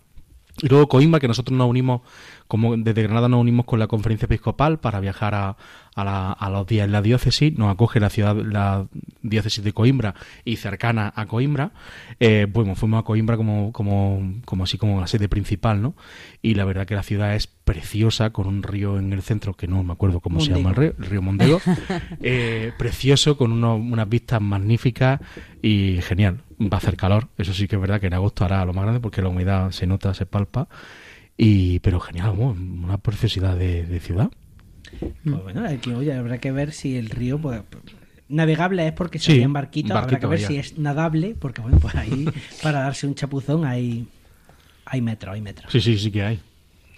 [0.62, 2.02] Y luego Coimbra, que nosotros nos unimos,
[2.48, 5.56] como desde Granada nos unimos con la conferencia episcopal para viajar a,
[6.00, 8.86] a, la- a los días en la diócesis, nos acoge la ciudad, la
[9.22, 11.72] diócesis de Coimbra y cercana a Coimbra.
[12.18, 15.94] Eh, bueno, fuimos a Coimbra como, como, como así como la sede principal, ¿no?
[16.42, 19.66] Y la verdad que la ciudad es preciosa, con un río en el centro que
[19.68, 21.60] no me acuerdo cómo se llama el río, el río Mondego.
[22.22, 25.20] Eh, precioso, con uno- unas vistas magníficas
[25.62, 26.42] y genial.
[26.60, 28.82] Va a hacer calor, eso sí que es verdad que en agosto hará lo más
[28.84, 30.68] grande porque la humedad se nota, se palpa.
[31.36, 34.30] Y, pero genial, una preciosidad de, de ciudad.
[34.98, 37.62] Pues bueno, aquí oye, habrá que ver si el río, pues,
[38.28, 41.78] navegable es porque Sí, se en barquito, habrá que ver si es nadable, porque bueno,
[41.78, 42.26] pues ahí
[42.62, 44.06] para darse un chapuzón hay,
[44.84, 45.72] hay metros, hay metros.
[45.72, 46.40] Sí, sí, sí que hay.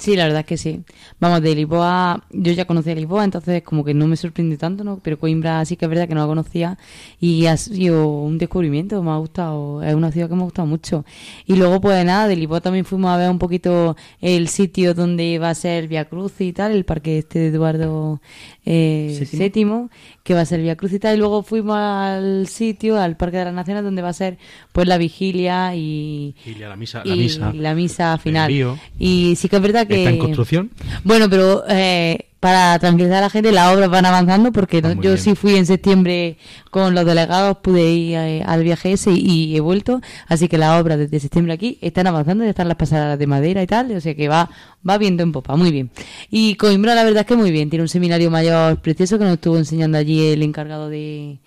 [0.03, 0.83] Sí, la verdad es que sí.
[1.21, 4.99] Vamos, de Lisboa, yo ya conocía Lisboa, entonces como que no me sorprende tanto, ¿no?
[5.01, 6.77] Pero Coimbra sí que es verdad que no la conocía
[7.21, 10.67] y ha sido un descubrimiento, me ha gustado, es una ciudad que me ha gustado
[10.67, 11.05] mucho.
[11.47, 15.38] Y luego, pues nada, de Lisboa también fuimos a ver un poquito el sitio donde
[15.38, 18.21] va a ser Via Cruz y tal, el parque este de Eduardo
[18.64, 19.90] eh, Séptimo.
[20.22, 23.55] Que va a ser Via Cruz y luego fuimos al sitio, al Parque de las
[23.55, 24.38] Naciones, donde va a ser
[24.72, 27.53] pues la vigilia y, la misa, la y misa.
[27.53, 28.51] la misa final.
[28.51, 28.79] envío.
[28.98, 29.98] Y sí que es verdad que...
[29.98, 30.70] Está en construcción.
[31.03, 34.94] Bueno, pero eh, para tranquilizar a la gente, las obras van avanzando porque no- Ah,
[34.94, 35.18] yo bien.
[35.18, 36.38] sí fui en septiembre
[36.72, 40.00] con los delegados, pude ir eh, al viaje ese y, he vuelto.
[40.26, 43.62] Así que las obras desde septiembre aquí están avanzando, ya están las pasadas de madera
[43.62, 44.50] y tal, o sea que va,
[44.87, 45.90] va viendo en popa, muy bien.
[46.33, 49.35] Y Coimbra la verdad es que muy bien, tiene un seminario mayor precioso que nos
[49.35, 51.38] estuvo enseñando allí el encargado de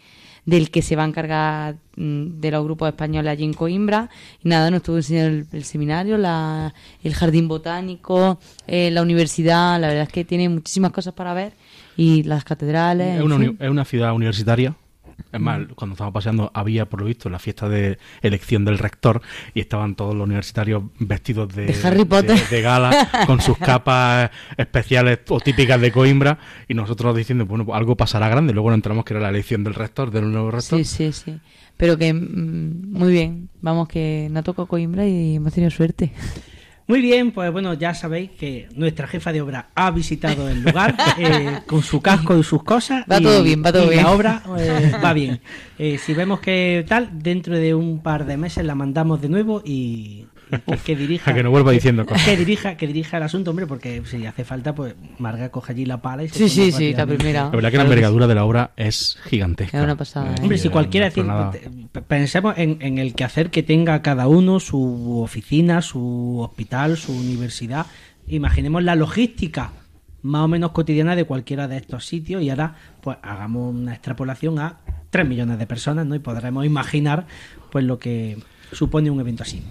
[0.46, 4.10] del que se va a encargar mm, de los grupos españoles allí en Coimbra.
[4.44, 9.80] Y nada, nos estuvo enseñando el, el seminario, la, el jardín botánico, eh, la universidad.
[9.80, 11.54] La verdad es que tiene muchísimas cosas para ver.
[11.98, 13.16] Y las catedrales.
[13.16, 13.58] Es en una, fin.
[13.60, 14.76] es una ciudad universitaria.
[15.32, 19.22] Es más, cuando estábamos paseando había, por lo visto, la fiesta de elección del rector
[19.54, 22.38] y estaban todos los universitarios vestidos de, De Harry Potter.
[22.40, 27.66] de- de gala, con sus capas especiales o típicas de Coimbra y nosotros diciendo, bueno,
[27.66, 28.54] pues algo pasará grande.
[28.54, 30.80] Luego nos enteramos que era la elección del rector, del nuevo rector.
[30.80, 31.40] Sí, sí, sí.
[31.78, 33.50] Pero que mm, muy bien.
[33.62, 36.12] Vamos, que no tocó Coimbra y hemos tenido suerte.
[36.88, 40.96] Muy bien, pues bueno, ya sabéis que nuestra jefa de obra ha visitado el lugar
[41.18, 43.04] eh, con su casco y sus cosas.
[43.12, 44.04] Va y- todo bien, va todo y bien.
[44.04, 45.42] La obra eh, va bien.
[45.80, 49.64] Eh, si vemos que tal, dentro de un par de meses la mandamos de nuevo
[49.66, 50.28] y,
[50.68, 51.32] y que dirija.
[51.32, 52.24] A que no vuelva diciendo cosas.
[52.26, 55.86] Que dirija, que dirija el asunto, hombre, porque si hace falta, pues Marga coge allí
[55.86, 57.44] la pala y se Sí, sí, sí, la primera.
[57.46, 59.78] La verdad que la envergadura de la obra es gigantesca.
[59.78, 60.42] Es una pasada, ¿eh?
[60.42, 65.20] Hombre, si Eh, cualquiera p- pensemos en, en el quehacer que tenga cada uno, su
[65.22, 67.86] oficina, su hospital, su universidad.
[68.28, 69.72] Imaginemos la logística
[70.24, 74.58] más o menos cotidiana de cualquiera de estos sitios y ahora pues hagamos una extrapolación
[74.58, 74.78] a
[75.12, 76.16] 3 millones de personas, ¿no?
[76.16, 77.28] Y podremos imaginar
[77.72, 78.38] pues lo que
[78.72, 79.62] supone un evento así.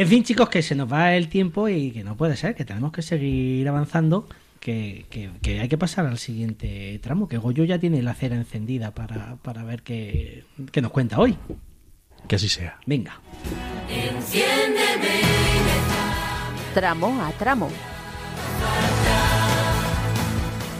[0.00, 2.64] En fin, chicos, que se nos va el tiempo y que no puede ser, que
[2.64, 4.26] tenemos que seguir avanzando,
[4.58, 8.34] que, que- que hay que pasar al siguiente tramo, que Goyo ya tiene la cera
[8.36, 11.36] encendida para, para ver qué, qué nos cuenta hoy.
[12.26, 12.78] Que así sea.
[12.86, 13.20] Venga.
[16.72, 17.68] Tramo a tramo.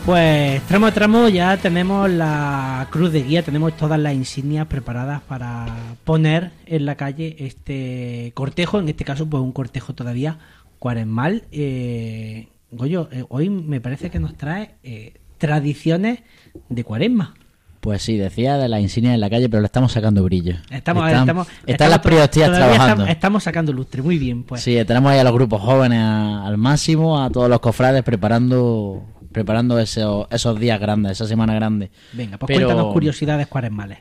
[0.06, 5.20] Pues tramo a tramo ya tenemos la cruz de guía, tenemos todas las insignias preparadas
[5.20, 5.66] para
[6.04, 10.38] poner en la calle este cortejo, en este caso pues un cortejo todavía
[10.78, 11.44] cuaresmal.
[11.52, 16.20] Eh, Goyo, eh, hoy me parece que nos trae eh, tradiciones
[16.68, 17.34] de cuaresma.
[17.80, 20.54] Pues sí, decía de la insignia en la calle, pero le estamos sacando brillo.
[20.70, 22.92] Estamos, están, estamos, están las todavía trabajando.
[22.92, 24.62] Estamos, estamos sacando lustre, muy bien, pues.
[24.62, 29.02] Sí, tenemos ahí a los grupos jóvenes a- al máximo, a todos los cofrades preparando
[29.32, 31.90] preparando esos, esos días grandes, esa semana grande.
[32.12, 33.98] Venga, pues Pero- cuéntanos curiosidades cuaresmales.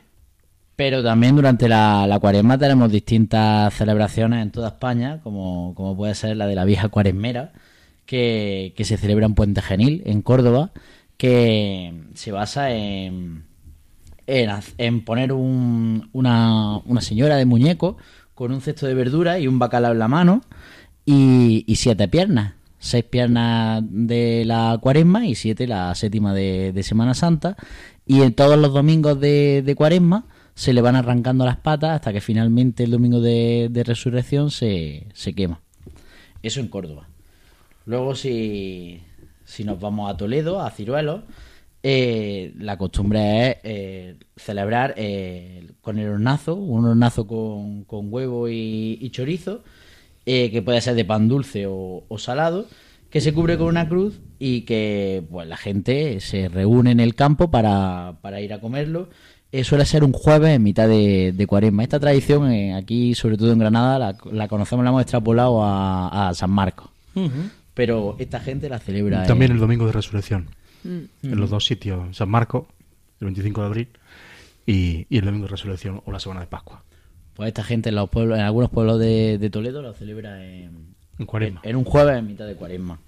[0.76, 6.14] Pero también durante la, la cuaresma tenemos distintas celebraciones en toda España, como, como puede
[6.14, 7.52] ser la de la vieja cuaresmera,
[8.06, 10.70] que, que se celebra en Puente Genil, en Córdoba,
[11.18, 13.44] que se basa en,
[14.26, 17.98] en, poner un- una, una señora de muñeco
[18.34, 20.40] con un cesto de verdura y un bacalao en la mano
[21.04, 22.54] y, y siete piernas.
[22.82, 27.56] Seis piernas de la cuaresma y siete la séptima de, de Semana Santa.
[28.06, 32.12] Y en todos los domingos de, de cuaresma se le van arrancando las patas hasta
[32.12, 35.60] que finalmente el domingo de, de resurrección se, se quema.
[36.42, 37.06] Eso en Córdoba.
[37.84, 39.02] Luego si,
[39.44, 41.22] si nos vamos a Toledo, a Ciruelos,
[41.82, 48.48] eh, la costumbre es eh, celebrar eh, con el hornazo, un hornazo con, con huevo
[48.48, 49.62] y, y chorizo,
[50.26, 52.66] eh, que puede ser de pan dulce o, o salado,
[53.10, 57.14] que se cubre con una cruz y que pues la gente se reúne en el
[57.14, 59.08] campo para, para ir a comerlo.
[59.52, 61.82] Eh, suele ser un jueves en mitad de, de cuaresma.
[61.82, 66.28] Esta tradición eh, aquí, sobre todo en Granada, la, la conocemos, la hemos extrapolado a,
[66.28, 66.88] a San Marcos.
[67.74, 69.24] Pero esta gente la celebra.
[69.26, 70.48] También en- el domingo de resurrección.
[70.84, 70.98] Mm.
[71.24, 72.68] En los dos sitios, San Marco,
[73.20, 73.88] el 25 de abril,
[74.66, 76.84] y, y el domingo de resurrección o la semana de Pascua.
[77.34, 80.94] Pues esta gente en, los pueblos, en algunos pueblos de, de Toledo lo celebra en,
[81.18, 81.60] En Cuaresma.
[81.64, 82.98] en un jueves en mitad de cuaresma.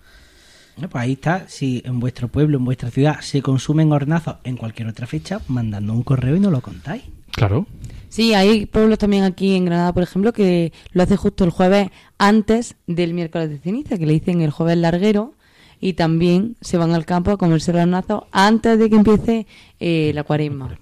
[0.77, 4.57] Bueno, Pues ahí está, si en vuestro pueblo, en vuestra ciudad, se consumen hornazos en
[4.57, 7.03] cualquier otra fecha, mandando un correo y nos lo contáis.
[7.33, 7.67] Claro.
[8.09, 11.89] Sí, hay pueblos también aquí en Granada, por ejemplo, que lo hace justo el jueves
[12.19, 15.35] antes del miércoles de ceniza, que le dicen el jueves larguero,
[15.81, 19.47] y también se van al campo a comerse los hornazos antes de que empiece
[19.81, 20.79] eh, la cuaresma.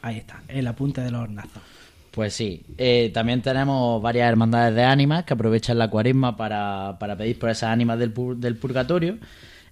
[0.00, 1.62] Ahí está, el apunte de los hornazos.
[2.12, 7.16] Pues sí, eh, también tenemos varias hermandades de ánimas que aprovechan la cuaresma para, para
[7.16, 9.16] pedir por esas ánimas del, pur- del purgatorio.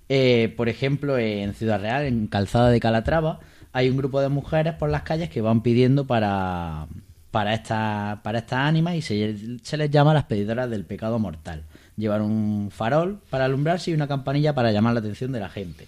[0.08, 3.40] Eh, por ejemplo, en Ciudad Real, en Calzada de Calatrava,
[3.72, 6.86] hay un grupo de mujeres por las calles que van pidiendo para,
[7.30, 11.64] para, esta, para estas ánimas y se, se les llama las pedidoras del pecado mortal.
[11.98, 15.86] Llevan un farol para alumbrarse y una campanilla para llamar la atención de la gente.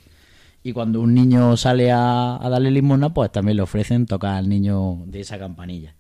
[0.63, 4.49] Y cuando un niño sale a, a darle limosna, pues también le ofrecen tocar al
[4.51, 5.95] niño de esa campanilla.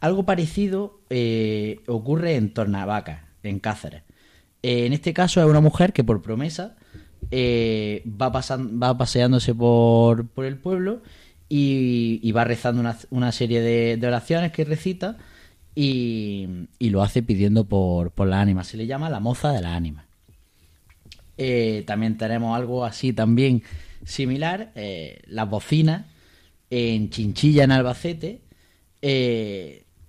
[0.00, 4.02] Algo parecido eh, ocurre en Tornavaca, en Cáceres.
[4.62, 6.76] Eh, en este caso es una mujer que por promesa
[7.30, 11.02] eh, va, pasan- va paseándose por, por el pueblo
[11.48, 15.16] y, va rezando una, una serie de, oraciones que recita
[15.74, 16.46] y,
[16.78, 18.62] y lo hace pidiendo por, por la ánima.
[18.64, 20.06] Se le llama la moza de la ánima.
[21.86, 23.62] También tenemos algo así también
[24.04, 24.72] similar,
[25.28, 26.06] las bocinas
[26.68, 28.40] en Chinchilla, en Albacete,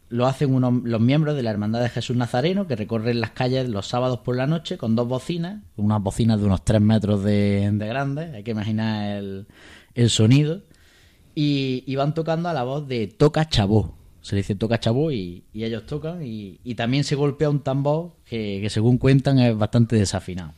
[0.10, 3.70] lo hacen unos, los miembros de la Hermandad de Jesús Nazareno que recorren las calles
[3.70, 7.70] los sábados por la noche con dos bocinas, unas bocinas de unos 3 metros de,
[7.72, 9.48] de grande, hay que imaginar el,
[9.94, 10.64] el sonido,
[11.36, 13.96] y, y van tocando a la voz de Toca Chabó.
[14.22, 17.62] Se le dice Toca Chabó y, y ellos tocan, y, y también se golpea un
[17.62, 20.54] tambor que, que según cuentan es bastante desafinado.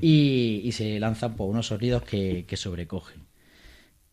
[0.00, 3.26] Y, y se lanzan por unos sonidos que, que sobrecogen.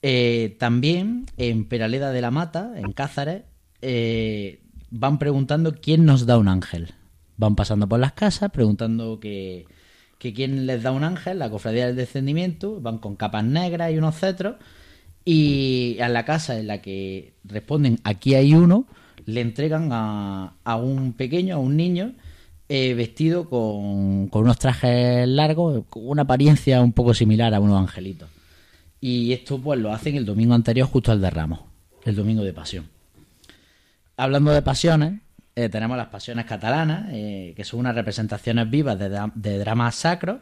[0.03, 3.43] Eh, también en Peraleda de la Mata, en Cázares,
[3.83, 6.93] eh, van preguntando quién nos da un ángel.
[7.35, 9.65] Van pasando por las casas preguntando que,
[10.17, 14.17] quién les da un ángel, la cofradía del descendimiento, van con capas negras y unos
[14.17, 14.55] cetros,
[15.25, 18.85] y a la casa en la que responden aquí hay uno,
[19.25, 22.13] le entregan a, a un pequeño, a un niño,
[22.69, 27.79] eh, vestido con, con unos trajes largos, con una apariencia un poco similar a unos
[27.79, 28.29] angelitos.
[29.01, 31.59] Y esto pues lo hacen el domingo anterior justo al de Ramos,
[32.05, 32.92] el domingo de pasión.
[34.23, 35.19] Hablando de pasiones,
[35.55, 39.95] eh, tenemos las pasiones catalanas, eh, que son unas representaciones vivas de, dra- de dramas
[39.95, 40.37] sacros,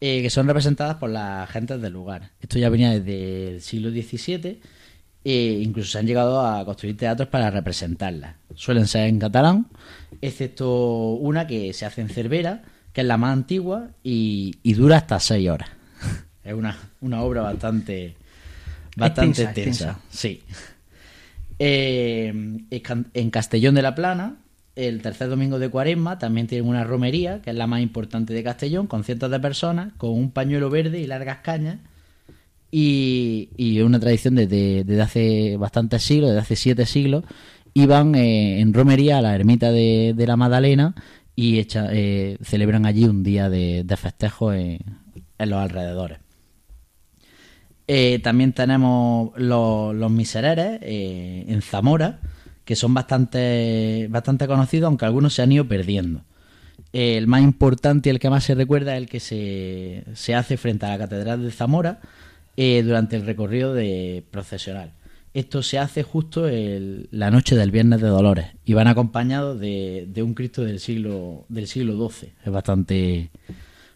[0.00, 2.30] eh, que son representadas por las gentes del lugar.
[2.40, 4.60] Esto ya venía desde el siglo XVII,
[5.24, 8.36] e incluso se han llegado a construir teatros para representarlas.
[8.54, 9.66] Suelen ser en catalán,
[10.22, 14.98] excepto una que se hace en Cervera, que es la más antigua y, y dura
[14.98, 15.68] hasta seis horas.
[16.44, 18.14] es una, una obra bastante,
[18.96, 19.84] bastante Extensa, tensa.
[19.90, 20.00] extensa.
[20.10, 20.42] Sí.
[21.62, 22.32] Eh,
[22.70, 24.36] en Castellón de la Plana,
[24.76, 28.42] el tercer domingo de Cuaresma, también tienen una romería, que es la más importante de
[28.42, 31.76] Castellón, con cientos de personas, con un pañuelo verde y largas cañas.
[32.72, 37.24] Y, y una tradición desde, hace bastantes siglos, desde hace siete siglos,
[37.74, 40.94] iban eh, en romería a la ermita de, la Magdalena
[41.36, 44.80] y echa- eh, celebran allí un día de, festejo en
[45.38, 46.20] los alrededores.
[47.92, 52.20] Eh, también tenemos los, los misereres eh, en Zamora,
[52.64, 56.22] que son bastante, bastante conocidos, aunque algunos se han ido perdiendo.
[56.92, 60.56] El más importante y el que más se recuerda es el que se, se hace
[60.56, 61.98] frente a la Catedral de Zamora
[62.56, 64.92] eh, durante el recorrido de procesional.
[65.34, 70.22] Esto se hace justo la noche del Viernes de Dolores y van acompañados de, de
[70.22, 72.34] un Cristo del siglo, del siglo XII.
[72.46, 73.30] Es bastante,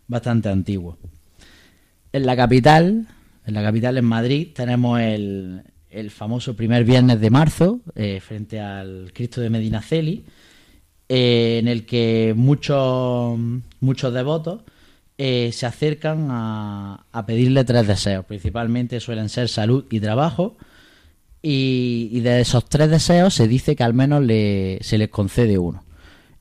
[0.08, 0.98] bastante antiguo.
[2.12, 3.06] En la capital,
[3.46, 8.60] en la capital en Madrid, tenemos el, el famoso primer viernes de marzo, eh, frente
[8.60, 10.24] al Cristo de Medinaceli,
[11.08, 13.38] eh, en el que muchos,
[13.80, 14.62] muchos devotos
[15.18, 18.24] eh, se acercan a, a pedirle tres deseos.
[18.24, 20.56] Principalmente suelen ser salud y trabajo.
[21.46, 25.58] Y, y de esos tres deseos se dice que al menos le- se les concede
[25.58, 25.84] uno.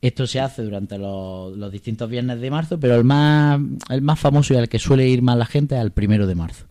[0.01, 4.17] Esto se hace durante los, los distintos viernes de marzo, pero el más, el más
[4.19, 6.65] famoso y al que suele ir más la gente es el primero de marzo.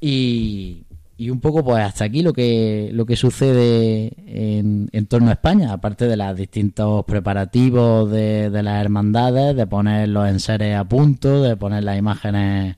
[0.00, 0.84] Y,
[1.16, 5.32] y un poco pues hasta aquí lo que lo que sucede en, en torno a
[5.32, 10.84] España, aparte de los distintos preparativos de, de las hermandades, de poner los enseres a
[10.84, 12.76] punto, de poner las imágenes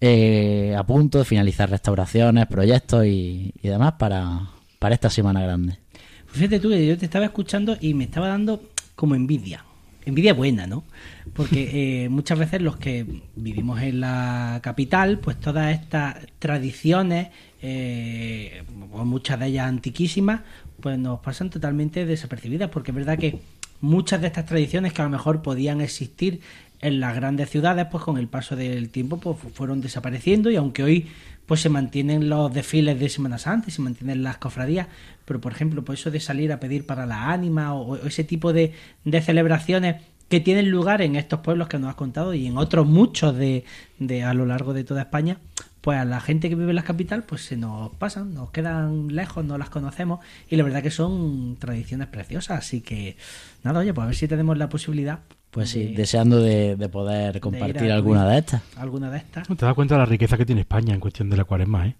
[0.00, 5.78] eh, a punto, de finalizar restauraciones, proyectos y, y demás para, para esta Semana Grande.
[6.26, 8.60] Fíjate tú que yo te estaba escuchando y me estaba dando
[8.94, 9.64] como envidia.
[10.06, 10.84] Envidia buena, ¿no?
[11.32, 17.28] Porque eh, muchas veces los que vivimos en la capital, pues todas estas tradiciones,
[17.62, 20.42] eh, o muchas de ellas antiquísimas,
[20.80, 23.38] pues nos pasan totalmente desapercibidas, porque es verdad que
[23.80, 26.40] muchas de estas tradiciones que a lo mejor podían existir
[26.84, 30.82] en las grandes ciudades, pues con el paso del tiempo pues fueron desapareciendo y aunque
[30.82, 31.06] hoy
[31.46, 34.88] pues se mantienen los desfiles de Semana Santa se mantienen las cofradías,
[35.24, 38.22] pero por ejemplo, pues eso de salir a pedir para la ánima o, o ese
[38.22, 38.74] tipo de,
[39.04, 42.86] de celebraciones que tienen lugar en estos pueblos que nos has contado y en otros
[42.86, 43.64] muchos de,
[43.98, 45.38] de a lo largo de toda España,
[45.80, 49.08] pues a la gente que vive en la capital pues se nos pasan, nos quedan
[49.14, 50.20] lejos, no las conocemos
[50.50, 53.16] y la verdad que son tradiciones preciosas, así que
[53.62, 55.20] nada, oye, pues a ver si tenemos la posibilidad
[55.54, 58.62] Pues sí, de- deseando de, de poder de ir compartir a alguna de estas.
[58.76, 59.46] Alguna de estas.
[59.48, 61.94] Te das cuenta de la riqueza que tiene España en cuestión de la cuaresma, ¿eh?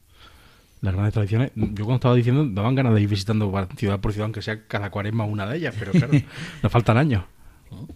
[0.81, 1.51] Las grandes tradiciones.
[1.55, 4.91] Yo cuando estaba diciendo, daban ganas de ir visitando ciudad por ciudad, aunque sea cada
[4.91, 6.13] cuaresma una de ellas, pero claro,
[6.63, 7.23] nos faltan años.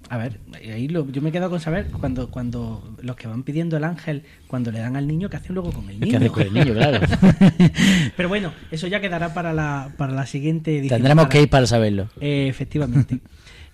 [0.08, 0.40] A ver,
[0.72, 4.24] ahí lo- yo me quedo con saber cuando cuando los que van pidiendo el ángel,
[4.46, 6.16] cuando le dan al niño, ¿qué hacen luego con el ¿Qué niño?
[6.18, 7.00] haces con el niño, claro?
[8.16, 10.98] Pero bueno, eso ya quedará para la, para la siguiente edición.
[10.98, 12.08] Tendremos Para- que ir para saberlo.
[12.20, 13.20] Eh, efectivamente.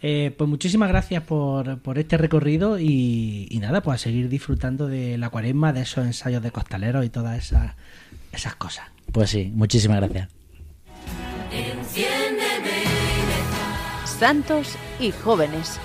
[0.06, 4.86] Eh, pues muchísimas gracias por, por este recorrido y, y nada, pues a seguir disfrutando
[4.86, 7.72] de la cuaresma, de esos ensayos de costaleros y todas esas,
[8.30, 8.84] esas cosas.
[9.12, 10.28] Pues sí, muchísimas gracias.
[14.04, 15.80] Santos y jóvenes.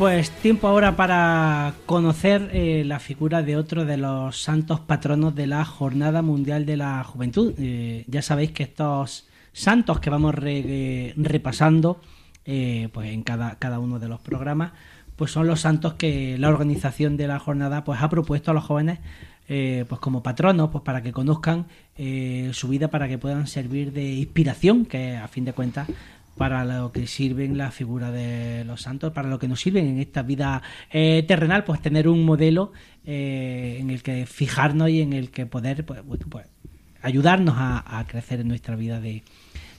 [0.00, 5.46] Pues tiempo ahora para conocer eh, la figura de otro de los santos patronos de
[5.46, 7.52] la Jornada Mundial de la Juventud.
[7.58, 12.00] Eh, ya sabéis que estos santos que vamos re- eh, repasando
[12.46, 14.72] eh, pues en cada, cada uno de los programas,
[15.16, 18.64] pues son los santos que la organización de la jornada pues ha propuesto a los
[18.64, 19.00] jóvenes
[19.46, 21.66] pues como patronos, pues para que conozcan
[22.52, 25.88] su vida, para que puedan servir de inspiración, que a fin de cuentas
[26.40, 29.98] para lo que sirven la figura de los santos, para lo que nos sirven en
[29.98, 32.72] esta vida eh, terrenal, pues tener un modelo
[33.04, 36.46] eh, en el que fijarnos y en el que poder pues, pues,
[37.02, 39.22] ayudarnos a, crecer en nuestra vida de,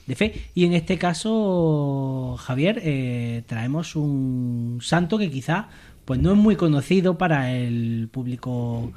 [0.06, 0.36] de fe.
[0.54, 5.68] Y en este caso, Javier, eh, traemos un santo que quizá
[6.06, 8.92] pues no es muy conocido para el público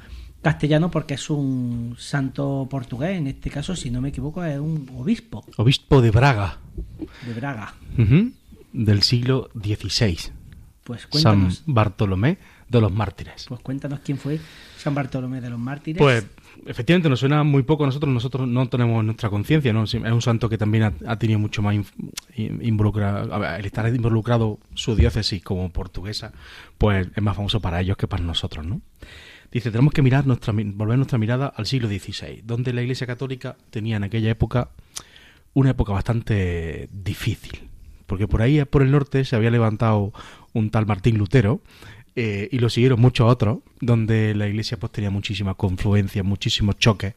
[0.45, 4.87] castellano porque es un santo portugués, en este caso, si no me equivoco, es un
[4.95, 6.59] obispo Obispo de Braga,
[7.25, 7.73] de Braga.
[8.71, 10.19] del siglo XVI.
[10.83, 12.37] Pues San cuéntanos, Bartolomé
[12.69, 13.45] de los Mártires.
[13.47, 14.39] pues cuéntanos quién fue
[14.77, 15.97] San Bartolomé de los Mártires.
[15.97, 16.23] Pues
[16.67, 19.85] efectivamente nos suena muy poco a nosotros, nosotros no tenemos nuestra conciencia, ¿no?
[19.85, 21.75] Es un santo que también ha, ha tenido mucho más
[22.35, 26.33] involucrado, el estar involucrado su diócesis como portuguesa,
[26.77, 28.81] pues es más famoso para ellos que para nosotros, ¿no?
[29.51, 33.55] Dice, tenemos que mirar nuestra, volver nuestra mirada al siglo XVI, donde la Iglesia Católica
[33.69, 34.69] tenía en aquella época
[35.53, 37.69] una época bastante difícil,
[38.05, 40.13] porque por ahí, por el norte, se había levantado
[40.53, 41.61] un tal Martín Lutero,
[42.17, 47.13] eh, y lo siguieron muchos otros, donde la iglesia pues tenía muchísima confluencia, muchísimos choques,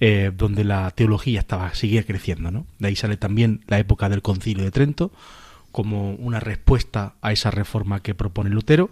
[0.00, 2.66] eh, donde la teología estaba seguía creciendo, ¿no?
[2.80, 5.12] De ahí sale también la época del Concilio de Trento
[5.70, 8.90] como una respuesta a esa reforma que propone Lutero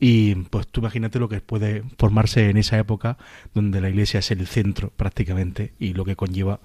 [0.00, 3.18] y pues tú imagínate lo que puede formarse en esa época
[3.54, 6.60] donde la iglesia es el centro prácticamente y lo que conlleva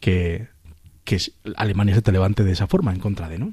[0.00, 0.48] que,
[1.56, 3.52] Alemania se te levante de esa forma en contra de, ¿no?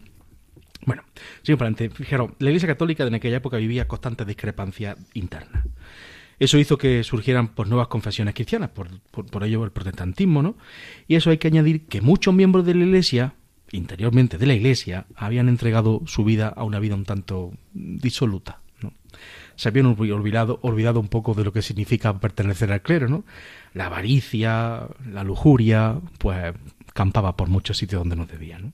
[0.86, 1.04] Bueno,
[1.48, 1.90] adelante.
[1.90, 5.64] Fijaros, la Iglesia Católica en aquella época vivía constantes discrepancias internas.
[6.40, 10.58] Eso hizo que surgieran pues, nuevas confesiones cristianas, por, por, por ello el protestantismo, ¿no?
[11.08, 13.36] Y eso hay que añadir que muchos miembros de la Iglesia,
[13.72, 18.63] interiormente de la Iglesia, habían entregado su vida a una vida un tanto disoluta.
[19.56, 20.12] Se habían olvi-
[20.62, 23.24] olvidado, un poco de lo que significa pertenecer al clero, ¿no?
[23.74, 26.54] La avaricia, la lujuria, pues
[26.94, 28.72] campaba por muchos sitios donde no debía, ¿no?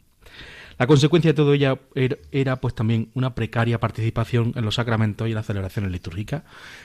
[0.78, 5.28] La consecuencia de todo ello era, era, pues también una precaria participación en los sacramentos
[5.28, 6.44] y en las celebraciones litúrgicas.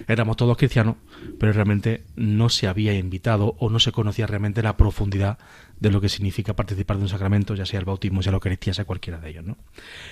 [0.08, 0.96] Éramos todos cristianos,
[1.38, 5.38] pero realmente no se había invitado o no se conocía realmente la profundidad
[5.80, 8.74] de lo que significa participar de un sacramento, ya sea el bautismo, sea la Eucaristía,
[8.74, 9.44] sea cualquiera de ellos.
[9.44, 9.56] ¿no?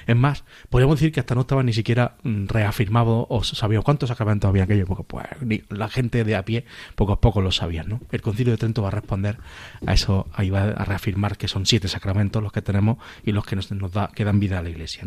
[0.06, 4.08] Es más, podríamos decir que hasta no estaba ni siquiera mm, reafirmado o sabíamos cuántos
[4.08, 5.02] sacramentos había en aquella época.
[5.02, 5.24] Pues
[5.70, 7.88] la gente de a pie poco a poco lo sabían.
[7.88, 8.00] ¿no?
[8.10, 9.38] El Concilio de Trento va a responder
[9.86, 13.44] a eso, ahí va a reafirmar que son siete sacramentos los que tenemos y los
[13.44, 15.04] que nos, nos da, que dan vida a la Iglesia.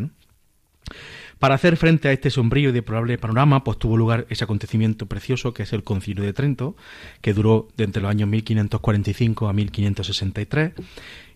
[1.38, 5.52] Para hacer frente a este sombrío y deplorable panorama, pues tuvo lugar ese acontecimiento precioso
[5.52, 6.76] que es el Concilio de Trento,
[7.20, 10.72] que duró de entre los años 1545 a 1563,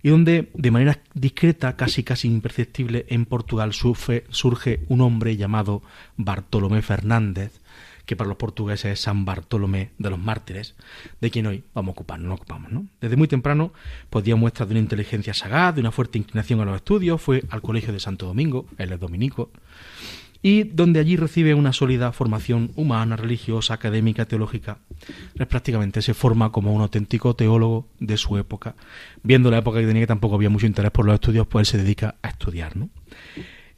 [0.03, 5.83] y donde de manera discreta, casi casi imperceptible, en Portugal surge, surge un hombre llamado
[6.17, 7.60] Bartolomé Fernández,
[8.11, 10.75] que para los portugueses es San Bartolomé de los Mártires,
[11.21, 12.87] de quien hoy vamos a ocupar, no ocupamos, ¿no?
[13.01, 13.73] Desde muy temprano
[14.11, 17.45] pues dio muestras de una inteligencia sagaz, de una fuerte inclinación a los estudios, fue
[17.51, 19.53] al Colegio de Santo Domingo, él es dominico,
[20.43, 24.79] y donde allí recibe una sólida formación humana, religiosa, académica, teológica.
[25.49, 28.75] Prácticamente se forma como un auténtico teólogo de su época.
[29.23, 31.79] Viendo la época que tenía que tampoco había mucho interés por los estudios, pues él
[31.79, 32.89] se dedica a estudiar, ¿no?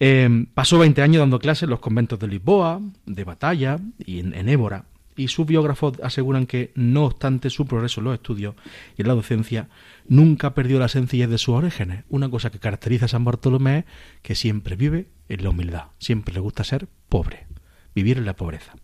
[0.05, 4.34] Eh, pasó 20 años dando clases en los conventos de Lisboa, de Batalla y en,
[4.34, 4.86] en Évora.
[5.14, 8.57] Y sus biógrafos aseguran que, no obstante su progreso en los estudios
[8.96, 9.68] y en la docencia,
[10.09, 12.03] nunca perdió la sencillez de sus orígenes.
[12.09, 13.84] Una cosa que caracteriza a San Bartolomé es
[14.22, 17.46] que siempre vive en la humildad, siempre le gusta ser pobre,
[17.94, 18.74] vivir en la pobreza.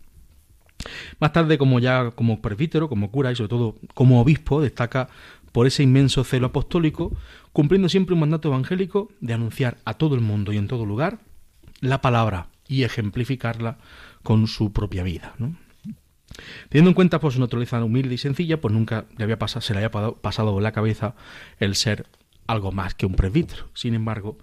[1.19, 5.09] Más tarde, como ya como presbítero, como cura y sobre todo como obispo, destaca
[5.51, 7.11] por ese inmenso celo apostólico,
[7.53, 11.19] cumpliendo siempre un mandato evangélico de anunciar a todo el mundo y en todo lugar
[11.81, 13.77] la palabra y ejemplificarla
[14.23, 15.33] con su propia vida.
[15.39, 15.55] ¿no?
[16.69, 19.73] Teniendo en cuenta pues, su naturaleza humilde y sencilla, pues nunca le había pasado, se
[19.73, 21.15] le había pa- pasado la cabeza
[21.59, 22.05] el ser
[22.47, 23.69] algo más que un presbítero.
[23.73, 24.37] Sin embargo,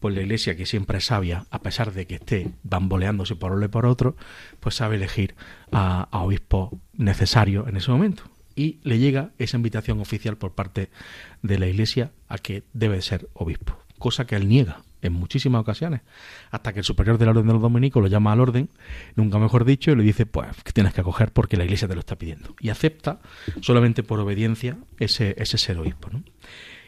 [0.00, 3.60] pues la iglesia, que siempre es sabia, a pesar de que esté bamboleándose por un
[3.60, 4.16] lado y por otro,
[4.60, 5.34] pues sabe elegir
[5.70, 8.24] a, a obispo necesario en ese momento.
[8.54, 10.90] Y le llega esa invitación oficial por parte
[11.42, 16.02] de la iglesia a que debe ser obispo, cosa que él niega en muchísimas ocasiones,
[16.50, 18.70] hasta que el superior de la orden de los dominicos lo llama al orden,
[19.16, 21.94] nunca mejor dicho, y le dice, pues que tienes que acoger porque la iglesia te
[21.94, 22.54] lo está pidiendo.
[22.60, 23.20] Y acepta
[23.60, 26.08] solamente por obediencia ese, ese ser obispo.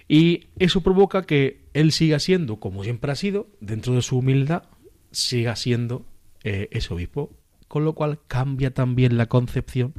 [0.07, 4.65] Y eso provoca que él siga siendo, como siempre ha sido, dentro de su humildad,
[5.11, 6.07] siga siendo
[6.45, 7.33] eh, ese obispo,
[7.69, 9.95] con lo cual cambia también la concepción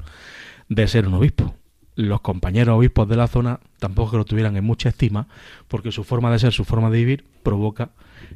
[0.70, 1.56] de ser un obispo.
[1.96, 5.28] Los compañeros obispos de la zona tampoco que lo tuvieran en mucha estima,
[5.70, 7.92] porque su forma de ser, su forma de vivir, provoca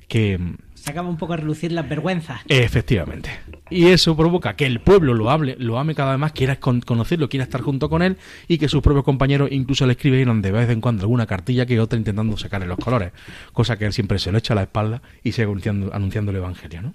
[0.07, 2.39] que, mm, Sacaba un poco a relucir las vergüenzas.
[2.47, 3.29] Efectivamente.
[3.69, 6.79] Y eso provoca que el pueblo lo hable, lo ame cada vez más, quiera con-
[6.79, 8.15] conocerlo, quiera estar junto con él
[8.47, 11.81] y que sus propios compañeros incluso le escribieron de vez en cuando alguna cartilla que
[11.81, 13.11] otra intentando sacarle los colores,
[13.51, 16.37] cosa que él siempre se lo echa a la espalda y sigue anunciando, anunciando el
[16.37, 16.93] evangelio, ¿no?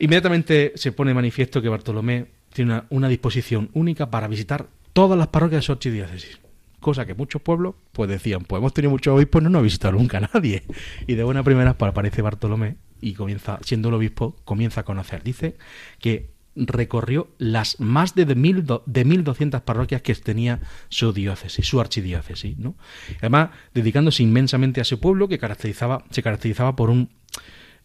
[0.00, 2.26] Inmediatamente se pone manifiesto que Bartolomé
[2.56, 6.40] tiene una, disposición única para visitar todas las parroquias de su archidiócesis.
[6.80, 9.92] Cosa que muchos pueblos pues decían, pues hemos tenido muchos obispos, no nos ha visitado
[9.92, 10.62] nunca nadie.
[11.06, 15.22] Y de buena primera pues, aparece Bartolomé y comienza, siendo el obispo, comienza a conocer.
[15.22, 15.56] Dice
[15.98, 21.78] que recorrió las más de, mil do- de 1.200 parroquias que tenía su diócesis, su
[21.78, 22.56] archidiócesis.
[22.56, 22.74] ¿no?
[23.18, 27.10] Además, dedicándose inmensamente a ese pueblo que caracterizaba, se caracterizaba por un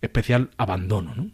[0.01, 1.13] especial abandono.
[1.13, 1.31] ¿no?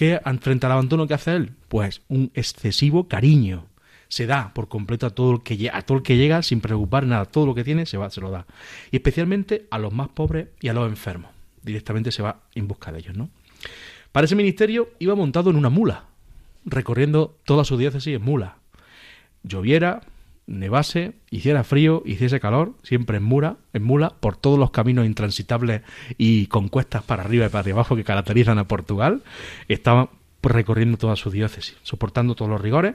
[0.00, 1.52] ¿Qué frente al abandono que hace él?
[1.68, 3.66] Pues un excesivo cariño.
[4.08, 6.62] Se da por completo a todo el que llega, a todo el que llega sin
[6.62, 8.46] preocupar nada, todo lo que tiene se va, se lo da.
[8.90, 11.30] Y especialmente a los más pobres y a los enfermos.
[11.62, 13.28] Directamente se va en busca de ellos, ¿no?
[14.10, 16.06] Para ese ministerio iba montado en una mula,
[16.64, 18.56] recorriendo toda su diócesis en mula.
[19.42, 20.00] Lloviera,
[20.50, 25.82] nevase, hiciera frío, hiciese calor, siempre en mula, en mula, por todos los caminos intransitables
[26.18, 29.22] y con cuestas para arriba y para abajo que caracterizan a Portugal,
[29.68, 30.10] estaba
[30.42, 32.94] recorriendo toda su diócesis, soportando todos los rigores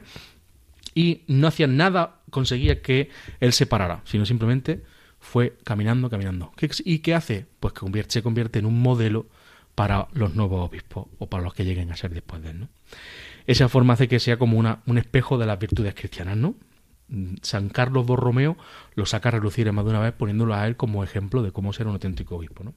[0.94, 4.82] y no hacía nada, conseguía que él se parara, sino simplemente
[5.20, 6.52] fue caminando, caminando.
[6.56, 7.46] ¿Qué- ¿Y qué hace?
[7.60, 9.28] Pues que se convierte en un modelo
[9.76, 12.60] para los nuevos obispos o para los que lleguen a ser después de él.
[12.62, 12.70] ¿no?
[13.48, 16.56] Esa forma hace que sea como una, un espejo de las virtudes cristianas, ¿no?
[17.08, 18.58] Mm, San Carlos Borromeo
[18.96, 21.72] lo saca a relucir más de una vez poniéndolo a él como ejemplo de cómo
[21.72, 22.64] ser un auténtico obispo.
[22.64, 22.74] ¿no?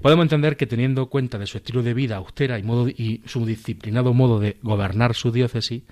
[0.00, 3.44] Podemos entender que teniendo cuenta de su estilo de vida austera y, modo, y su
[3.44, 5.82] disciplinado modo de gobernar su diócesis,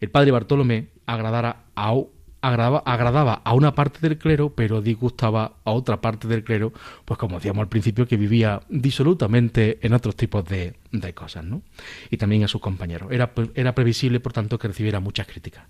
[0.00, 1.94] el padre Bartolomé agradara a,
[2.40, 6.72] agradaba, a una parte del clero, pero disgustaba a otra parte del clero,
[7.04, 10.76] pues como decíamos al principio, que vivía disolutamente en otros tipos de,
[11.14, 11.62] cosas, ¿no?
[12.10, 13.10] Y también a sus compañeros.
[13.10, 15.64] Era previsible, por tanto, que recibiera muchas críticas.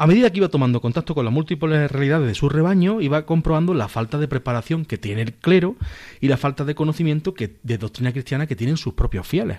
[0.00, 3.74] A medida que iba tomando contacto con las múltiples realidades de su rebaño, iba comprobando
[3.74, 5.76] la falta de preparación que tiene el clero
[6.22, 9.58] y la falta de conocimiento que, de doctrina cristiana que tienen sus propios fieles.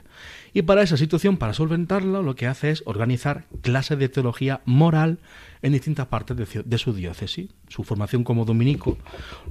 [0.52, 5.20] Y para esa situación, para solventarla, lo que hace es organizar clases de teología moral
[5.62, 6.36] en distintas partes
[6.66, 7.52] de, su diócesis.
[7.68, 8.98] Su formación como dominico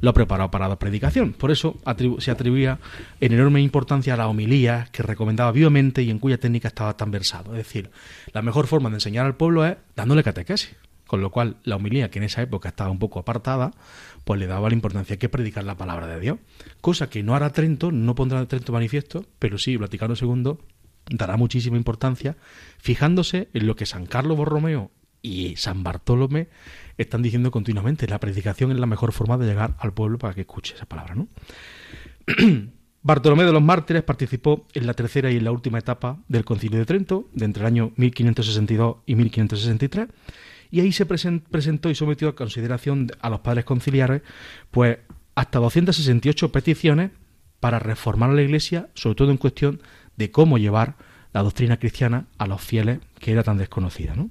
[0.01, 1.35] lo ha preparado para la predicación.
[1.35, 1.77] Por eso
[2.19, 2.81] se atribuía
[3.21, 7.13] en enorme importancia a la homilía que recomendaba vivamente y en cuya técnica estaba tan
[7.13, 7.53] versado.
[7.53, 7.91] Es decir,
[8.33, 10.80] la mejor forma de enseñar al pueblo es dándole catequesis
[11.11, 13.73] con lo cual la homilía, que en esa época estaba un poco apartada,
[14.23, 16.39] pues le daba la importancia que predicar la palabra de Dios.
[16.81, 20.59] Cosa que no hará Trento, no pondrá Trento manifiesto, pero sí Vaticano II
[21.11, 22.37] dará muchísima importancia
[22.79, 26.47] fijándose en lo que San Carlos Borromeo y San Bartolomé
[26.97, 28.07] están diciendo continuamente.
[28.07, 31.17] La predicación es la mejor forma de llegar al pueblo para que escuche esa palabra,
[31.17, 31.27] ¿no?
[33.03, 36.79] Bartolomé de los Mártires participó en la tercera y en la última etapa del Concilio
[36.79, 40.07] de Trento, de entre el año 1562 y 1563,
[40.71, 44.23] y ahí se presen- presentó y sometió a consideración a los padres conciliares,
[44.71, 44.99] pues
[45.35, 47.11] hasta 268 peticiones
[47.61, 49.81] para reformar la Iglesia, sobre todo en cuestión
[50.17, 50.97] de cómo llevar
[51.33, 54.31] la doctrina cristiana a los fieles, que era tan desconocida, ¿no?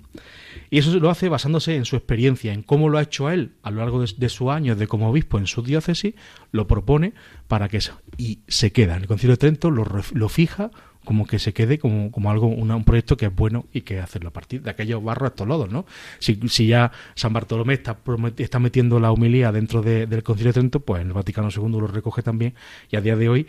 [0.69, 3.71] Y eso lo hace basándose en su experiencia, en cómo lo ha hecho él a
[3.71, 6.15] lo largo de, sus años de como obispo en su diócesis,
[6.51, 7.13] lo propone
[7.47, 7.99] para que eso.
[8.17, 8.95] Y se queda.
[8.97, 10.71] En el Concilio de Trento lo, lo fija
[11.05, 13.99] como que se quede como, como algo, una- un proyecto que es bueno y que
[13.99, 15.85] hacerlo a partir de aquellos barros estos lodos, ¿no?
[16.19, 17.97] Si, si ya San Bartolomé está,
[18.37, 21.87] está metiendo la humilía dentro de- del Concilio de Trento, pues el Vaticano II lo
[21.87, 22.53] recoge también
[22.91, 23.47] y a día de hoy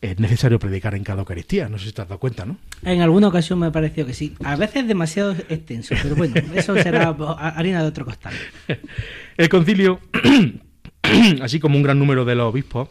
[0.00, 1.68] es necesario predicar en cada Eucaristía.
[1.68, 2.56] No sé si te has dado cuenta, ¿no?
[2.82, 4.34] En alguna ocasión me ha parecido que sí.
[4.44, 8.32] A veces demasiado extenso, pero bueno, eso será harina de otro costal.
[9.36, 10.00] El concilio,
[11.42, 12.88] así como un gran número de los obispos,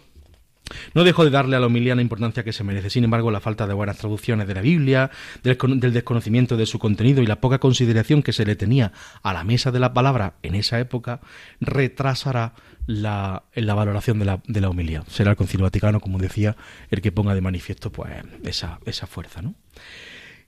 [0.93, 2.89] no dejó de darle a la homilía la importancia que se merece.
[2.89, 5.11] Sin embargo, la falta de buenas traducciones de la Biblia,
[5.43, 8.91] del, con- del desconocimiento de su contenido y la poca consideración que se le tenía
[9.23, 11.19] a la mesa de la palabra en esa época
[11.59, 12.53] retrasará
[12.87, 15.03] la valoración de la, de la homilía.
[15.07, 16.55] Será el Concilio Vaticano, como decía,
[16.89, 18.11] el que ponga de manifiesto pues
[18.43, 19.53] esa, esa fuerza, ¿no?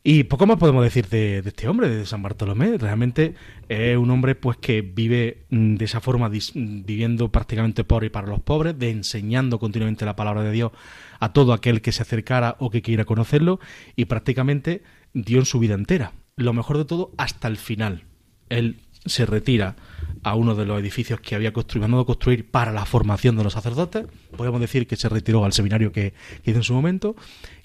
[0.06, 2.78] Y poco más podemos decir de, este hombre, de San Bartolomé.
[2.78, 3.36] Realmente
[3.70, 8.10] es un hombre pues que vive mm, de esa forma, mm, viviendo prácticamente por y
[8.10, 10.74] para los pobres, de enseñando continuamente la palabra de Dios
[11.22, 13.62] a todo aquel que se acercara o que quiera conocerlo,
[13.96, 14.84] y prácticamente
[15.14, 16.12] dio en su vida entera.
[16.36, 18.04] Lo mejor de todo, hasta el final.
[18.50, 19.78] Él se retira
[20.24, 24.08] a uno de los edificios que había construido, construir para la formación de los sacerdotes.
[24.36, 27.16] Podemos decir que se retiró al seminario que que hizo en su momento,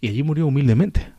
[0.01, 1.18] y allí murió humildemente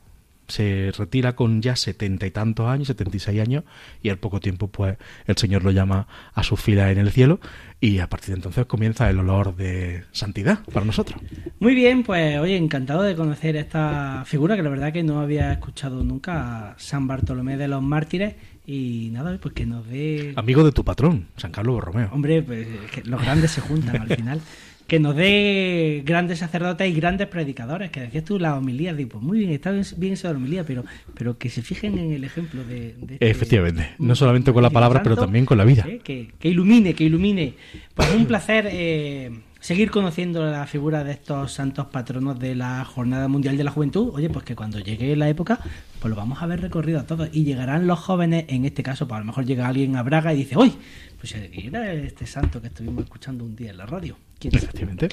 [0.50, 3.64] se retira con ya setenta y tantos años, setenta y seis años,
[4.04, 7.39] y al poco tiempo, pues, el Señor lo llama a sus filas en el cielo,
[7.80, 11.22] y a partir de entonces comienza el olor de santidad para nosotros.
[11.60, 15.54] Muy bien, pues oye, encantado de conocer esta figura que la verdad que no había
[15.54, 18.36] escuchado nunca, a San Bartolomé de los Mártires,
[18.66, 20.34] y nada, pues que nos dé...
[20.36, 22.10] Amigo de tu patrón, San Carlos Borromeo.
[22.12, 24.41] Hombre, pues que los grandes se juntan al final.
[24.90, 27.92] Que nos dé grandes sacerdotes y grandes predicadores.
[27.92, 30.84] Que decías tú la homilía, digo, pues muy bien, está bien, la homilía, pero,
[31.14, 32.96] pero que se fijen en el ejemplo de.
[33.00, 35.86] de este Efectivamente, no solamente con la palabra, pero también con la vida.
[35.88, 36.02] ¿eh?
[36.04, 37.54] Que, que ilumine, que ilumine.
[37.94, 43.28] Pues un placer eh, seguir conociendo la figura de estos santos patronos de la Jornada
[43.28, 44.12] Mundial de la Juventud.
[44.14, 45.60] Oye, pues que cuando llegue la época,
[46.00, 47.30] pues lo vamos a ver recorrido a todos.
[47.34, 50.34] Y llegarán los jóvenes, en este caso, pues a lo mejor llega alguien a Braga
[50.34, 50.74] y dice, ¡Uy!
[51.20, 54.18] Pues era este santo que estuvimos escuchando un día en la radio.
[54.40, 54.56] ¿Quién?
[54.56, 55.10] Efectivamente.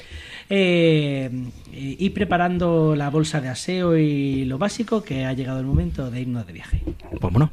[0.49, 1.29] Eh,
[1.73, 6.21] y preparando la bolsa de aseo y lo básico, que ha llegado el momento de
[6.21, 6.81] irnos de viaje.
[7.19, 7.49] Vámonos.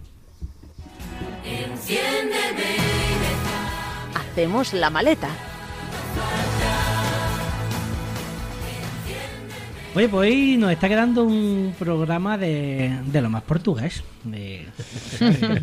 [4.15, 5.29] Hacemos la maleta.
[9.97, 14.03] Oye, pues hoy nos está quedando un programa de, de lo más portugués.
[14.25, 14.67] Me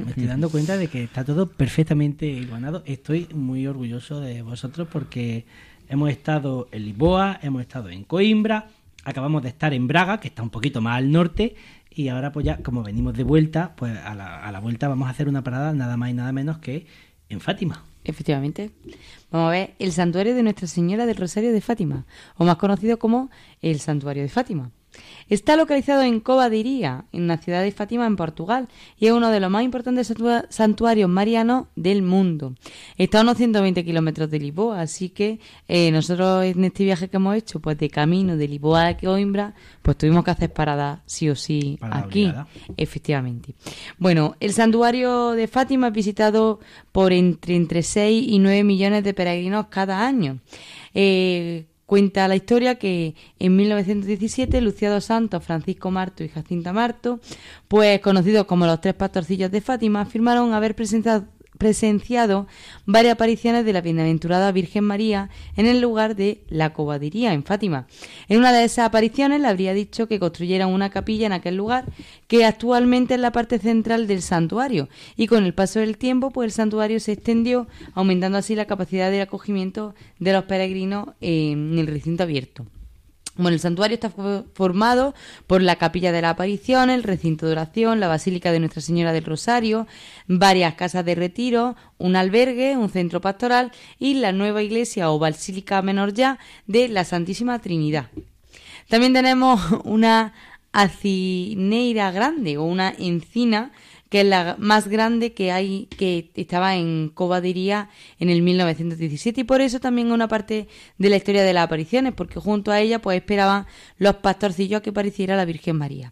[0.07, 2.81] estoy dando cuenta de que está todo perfectamente igualado.
[2.85, 5.43] Estoy muy orgulloso de vosotros porque
[5.89, 8.69] hemos estado en Lisboa, hemos estado en Coimbra,
[9.03, 11.55] acabamos de estar en Braga, que está un poquito más al norte,
[11.89, 15.09] y ahora pues ya, como venimos de vuelta, pues a la, a la vuelta vamos
[15.09, 16.85] a hacer una parada nada más y nada menos que
[17.27, 17.83] en Fátima.
[18.05, 18.71] Efectivamente.
[19.31, 22.05] Vamos a ver el santuario de Nuestra Señora del Rosario de Fátima,
[22.35, 23.29] o más conocido como
[23.61, 24.71] el Santuario de Fátima.
[25.29, 28.67] Está localizado en Cova de Iría, en la ciudad de Fátima, en Portugal,
[28.99, 32.55] y es uno de los más importantes santua- santuarios marianos del mundo.
[32.97, 35.39] Está a unos 120 kilómetros de Lisboa, así que
[35.69, 39.53] eh, nosotros en este viaje que hemos hecho, pues de camino de Lisboa a Coimbra,
[39.81, 42.23] pues tuvimos que hacer parada sí o sí Parada aquí.
[42.25, 42.47] obligada.
[42.75, 43.53] Efectivamente.
[43.97, 46.59] Bueno, el santuario de Fátima es visitado
[46.91, 50.39] por entre, entre 6 y 9 millones de peregrinos cada año.
[50.93, 57.19] Eh, cuenta la historia que en 1917 Luciano Santos, Francisco Marto y Jacinta Marto,
[57.67, 61.25] pues conocidos como los tres pastorcillos de Fátima, afirmaron haber presenciado
[61.61, 62.47] presenciado
[62.87, 67.85] varias apariciones de la bienaventurada Virgen María en el lugar de la Cobadiría, en Fátima.
[68.29, 71.85] En una de esas apariciones le habría dicho que construyeran una capilla en aquel lugar,
[72.27, 76.47] que actualmente es la parte central del santuario, y con el paso del tiempo, pues
[76.47, 81.85] el santuario se extendió, aumentando así la capacidad de acogimiento de los peregrinos en el
[81.85, 82.65] recinto abierto.
[83.37, 85.15] Bueno, el santuario está fo- formado
[85.47, 89.13] por la capilla de la aparición, el recinto de oración, la basílica de Nuestra Señora
[89.13, 89.87] del Rosario,
[90.27, 95.81] varias casas de retiro, un albergue, un centro pastoral y la nueva iglesia o basílica
[95.81, 98.07] menor ya de la Santísima Trinidad.
[98.89, 100.33] También tenemos una
[100.73, 103.71] acineira grande o una encina
[104.11, 107.89] que es la más grande que hay que estaba en Cobadería
[108.19, 112.13] en el 1917 y por eso también una parte de la historia de las apariciones
[112.13, 116.11] porque junto a ella pues esperaban los pastorcillos que apareciera la Virgen María.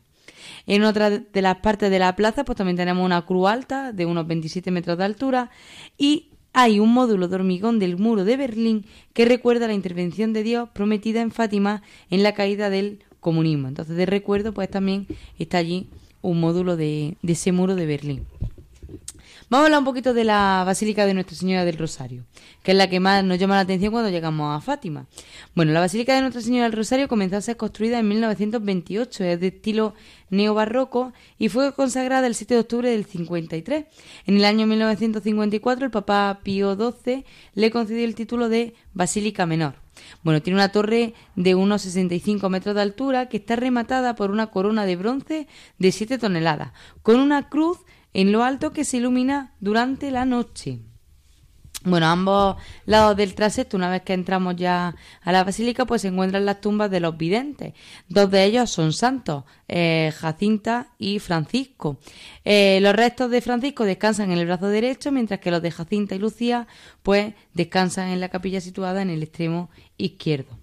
[0.65, 4.05] En otra de las partes de la plaza pues también tenemos una cruz alta de
[4.05, 5.49] unos 27 metros de altura
[5.97, 10.43] y hay un módulo de hormigón del muro de Berlín que recuerda la intervención de
[10.43, 13.67] Dios prometida en Fátima en la caída del comunismo.
[13.67, 15.05] Entonces, de recuerdo, pues también
[15.37, 15.89] está allí
[16.21, 18.25] un módulo de, de ese muro de Berlín.
[19.49, 22.23] Vamos a hablar un poquito de la Basílica de Nuestra Señora del Rosario,
[22.61, 25.07] que es la que más nos llama la atención cuando llegamos a Fátima.
[25.55, 29.39] Bueno, la Basílica de Nuestra Señora del Rosario comenzó a ser construida en 1928, es
[29.39, 29.95] de estilo
[30.29, 33.85] neobarroco y fue consagrada el 7 de octubre del 53.
[34.27, 37.25] En el año 1954 el Papa Pío XII
[37.55, 39.73] le concedió el título de Basílica Menor.
[40.21, 44.51] Bueno, tiene una torre de unos 65 metros de altura que está rematada por una
[44.51, 45.47] corona de bronce
[45.79, 46.71] de 7 toneladas,
[47.01, 47.79] con una cruz
[48.13, 50.79] en lo alto que se ilumina durante la noche.
[51.85, 56.01] Bueno, a ambos lados del trasepto, una vez que entramos ya a la basílica, pues
[56.01, 57.73] se encuentran las tumbas de los videntes.
[58.09, 61.97] Dos de ellos son santos, eh, Jacinta y Francisco.
[62.43, 66.15] Eh, los restos de Francisco descansan en el brazo derecho, mientras que los de Jacinta
[66.15, 66.67] y Lucía,
[67.01, 70.59] pues descansan en la capilla situada en el extremo izquierdo.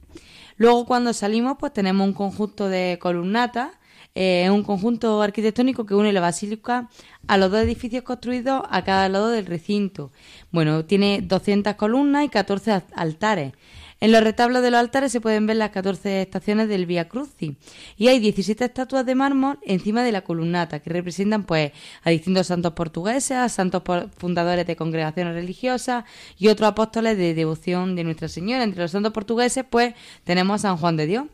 [0.58, 3.70] Luego, cuando salimos, pues tenemos un conjunto de columnatas
[4.16, 6.88] eh, un conjunto arquitectónico que une la basílica
[7.28, 10.10] a los dos edificios construidos a cada lado del recinto.
[10.50, 13.52] Bueno, tiene 200 columnas y 14 al- altares.
[13.98, 17.52] En los retablos de los altares se pueden ver las 14 estaciones del Via Crucis
[17.96, 21.72] y hay 17 estatuas de mármol encima de la columnata que representan pues
[22.04, 23.82] a distintos santos portugueses, a santos
[24.18, 26.04] fundadores de congregaciones religiosas
[26.36, 28.64] y otros apóstoles de devoción de Nuestra Señora.
[28.64, 29.94] Entre los santos portugueses pues
[30.24, 31.24] tenemos a San Juan de Dios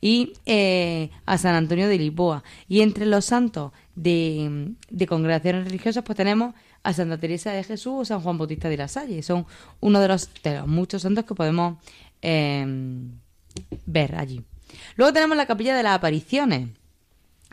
[0.00, 2.42] y eh, a San Antonio de Lisboa.
[2.68, 7.92] Y entre los santos de, de congregaciones religiosas, pues tenemos a Santa Teresa de Jesús
[7.94, 9.22] o San Juan Bautista de la Salle.
[9.22, 9.46] Son
[9.80, 10.30] uno de los,
[10.66, 11.78] muchos santos que podemos
[12.22, 12.64] eh,
[13.86, 14.42] ver allí.
[14.96, 16.68] Luego tenemos la capilla de las apariciones,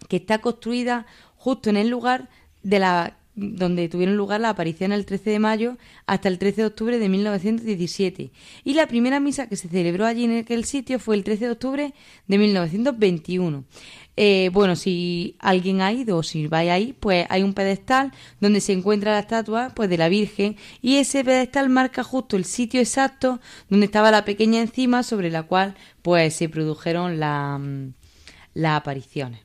[0.08, 2.30] que está construida justo en el lugar
[2.64, 5.78] de la donde tuvieron lugar las apariciones el 13 de mayo
[6.08, 8.32] hasta el 13 de octubre de 1917.
[8.64, 11.52] Y la primera misa que se celebró allí en aquel sitio fue el 13 de
[11.52, 11.94] octubre
[12.28, 13.64] de 1921.
[14.20, 18.12] Eh, bueno, si alguien ha ido o si vais ahí, pues hay un pedestal
[18.42, 22.46] donde se encuentra la estatua pues de la Virgen y ese pedestal marca justo el
[22.46, 27.94] sitio exacto donde estaba la pequeña encima sobre la cual pues se produjeron la, mm,
[28.56, 29.42] las apariciones.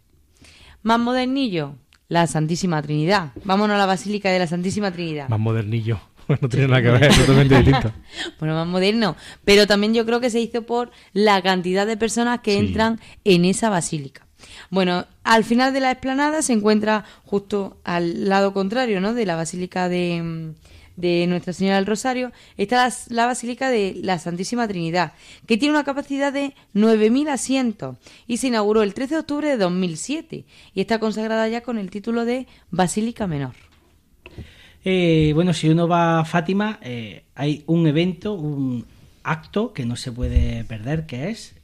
[0.82, 1.76] Más modernillo,
[2.12, 3.32] la Santísima Trinidad.
[3.44, 5.28] Vámonos a la Basílica de la Santísima Trinidad.
[5.30, 5.98] Más modernillo.
[6.40, 7.92] No tiene nada que ver, es totalmente distinto.
[8.38, 9.16] Bueno, más moderno.
[9.44, 12.58] Pero también yo creo que se hizo por la cantidad de personas que Sí.
[12.58, 14.26] entran en esa basílica.
[14.70, 19.14] Bueno, al final de la explanada se encuentra justo al lado contrario, ¿no?
[19.14, 20.54] De la basílica de, mm,
[21.02, 25.12] de Nuestra Señora del Rosario, está la, la basílica de la Santísima Trinidad,
[25.46, 27.96] que tiene una capacidad de 9.000 asientos
[28.26, 31.90] y se inauguró el 13 de octubre de 2007 y está consagrada ya con el
[31.90, 33.54] título de Basílica Menor.
[34.84, 38.84] Eh, bueno, si uno va a Fátima, eh, hay un evento, un
[39.24, 41.54] acto que no se puede perder, que es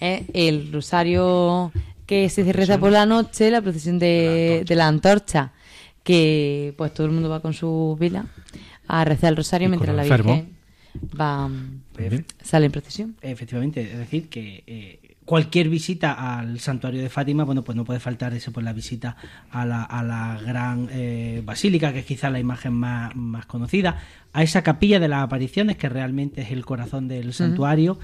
[0.00, 0.24] ¿eh?
[0.34, 1.72] el rosario
[2.06, 5.52] que se reza por la noche, la procesión de, de la antorcha,
[6.04, 8.26] que pues todo el mundo va con su vela
[8.88, 10.02] a rezar el rosario Y mientras la.
[10.02, 10.62] Virgen
[11.18, 11.50] va
[12.42, 13.16] sale en procesión.
[13.22, 18.00] Efectivamente, es decir, que eh, cualquier visita al santuario de Fátima, bueno, pues no puede
[18.00, 19.16] faltar eso, pues la visita
[19.50, 23.98] a la, a la gran eh, basílica, que es quizá la imagen más, más conocida,
[24.32, 27.98] a esa capilla de las apariciones, que realmente es el corazón del santuario.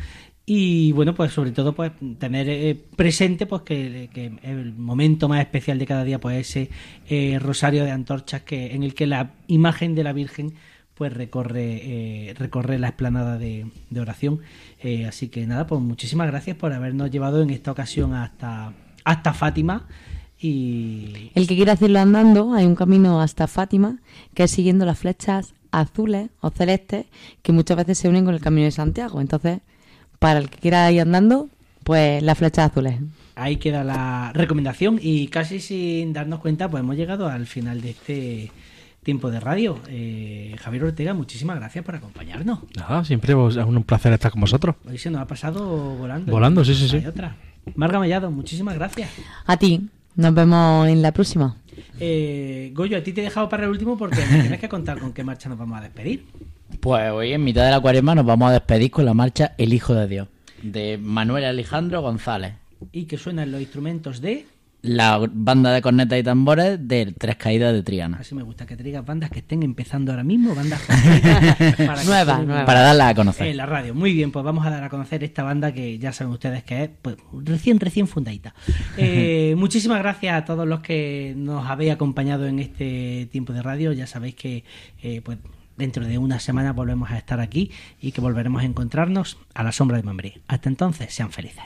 [0.51, 4.09] Y bueno, pues sobre todo pues tener eh, presente pues que,
[4.43, 6.71] el momento más especial de cada día pues ese
[7.07, 10.55] eh, rosario de antorchas que en el que la imagen de la Virgen
[10.95, 14.41] pues recorre eh, recorre la explanada de, de oración.
[14.83, 18.73] Eh, así que nada, pues muchísimas gracias por habernos llevado en esta ocasión hasta
[19.05, 19.87] hasta Fátima
[20.41, 23.99] y El que quiera hacerlo andando, hay un camino hasta Fátima,
[24.33, 27.05] que es siguiendo las flechas azules o celestes
[27.43, 29.21] que muchas veces se unen con el camino de Santiago.
[29.21, 29.61] Entonces,
[30.19, 31.49] para el que quiera ir andando,
[31.85, 32.97] pues las flechas azules.
[33.37, 37.91] ahí queda la recomendación y casi sin darnos cuenta pues hemos llegado al final de
[37.91, 38.51] este
[39.03, 39.79] tiempo de radio.
[39.89, 42.59] Eh, Javier Ortega, muchísimas gracias por acompañarnos.
[42.77, 44.77] Nada, siempre es un placer estar con vosotros.
[44.87, 45.64] Hoy se nos ha pasado
[45.97, 46.31] volando.
[46.33, 47.07] Volando, sí, sí, Hay sí.
[47.07, 47.37] otra.
[47.75, 49.11] Marga Mellado, muchísimas gracias.
[49.47, 49.89] A ti.
[50.16, 51.57] Nos vemos en la próxima.
[52.01, 54.99] Eh, Goyo, a ti te he dejado para el último porque me tienes que contar
[54.99, 56.25] con qué marcha nos vamos a despedir.
[56.81, 59.73] Pues hoy en mitad de la cuaresma nos vamos a despedir con la marcha El
[59.73, 60.29] Hijo de Dios,
[60.62, 62.55] de Manuel Alejandro González.
[62.93, 64.47] Y que suenan los instrumentos de...
[64.81, 68.19] La banda de cornetas y tambores de Tres Caídas de Triana.
[68.21, 72.05] Así me gusta que te digas bandas que estén empezando ahora mismo, bandas para que
[72.05, 72.64] Nueva, suenen nueva.
[72.64, 73.49] Para darla a conocer.
[73.49, 73.93] En la radio.
[73.93, 76.85] Muy bien, pues vamos a dar a conocer esta banda que ya saben ustedes que
[76.85, 78.55] es pues, recién, recién fundadita.
[79.01, 83.93] Eh, muchísimas gracias a todos los que nos habéis acompañado en este tiempo de radio.
[83.93, 84.64] Ya sabéis que
[85.03, 85.39] eh, pues
[85.79, 87.70] dentro de una semana volvemos a estar aquí
[88.01, 90.41] y que volveremos a encontrarnos a la sombra de Mambré.
[90.49, 91.64] Hasta entonces, sean felices.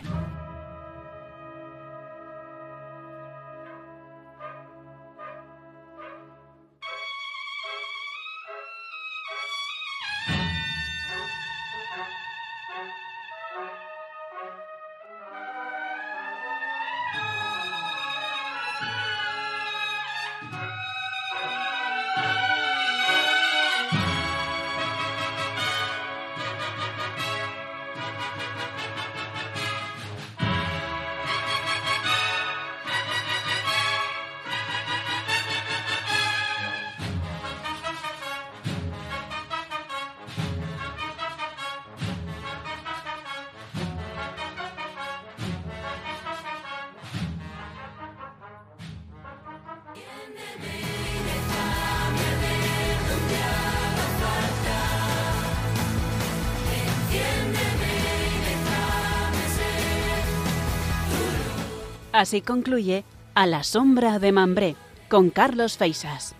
[62.33, 63.05] Así concluye
[63.35, 64.75] A la sombra de Mambré
[65.11, 66.35] con Carlos Feisas.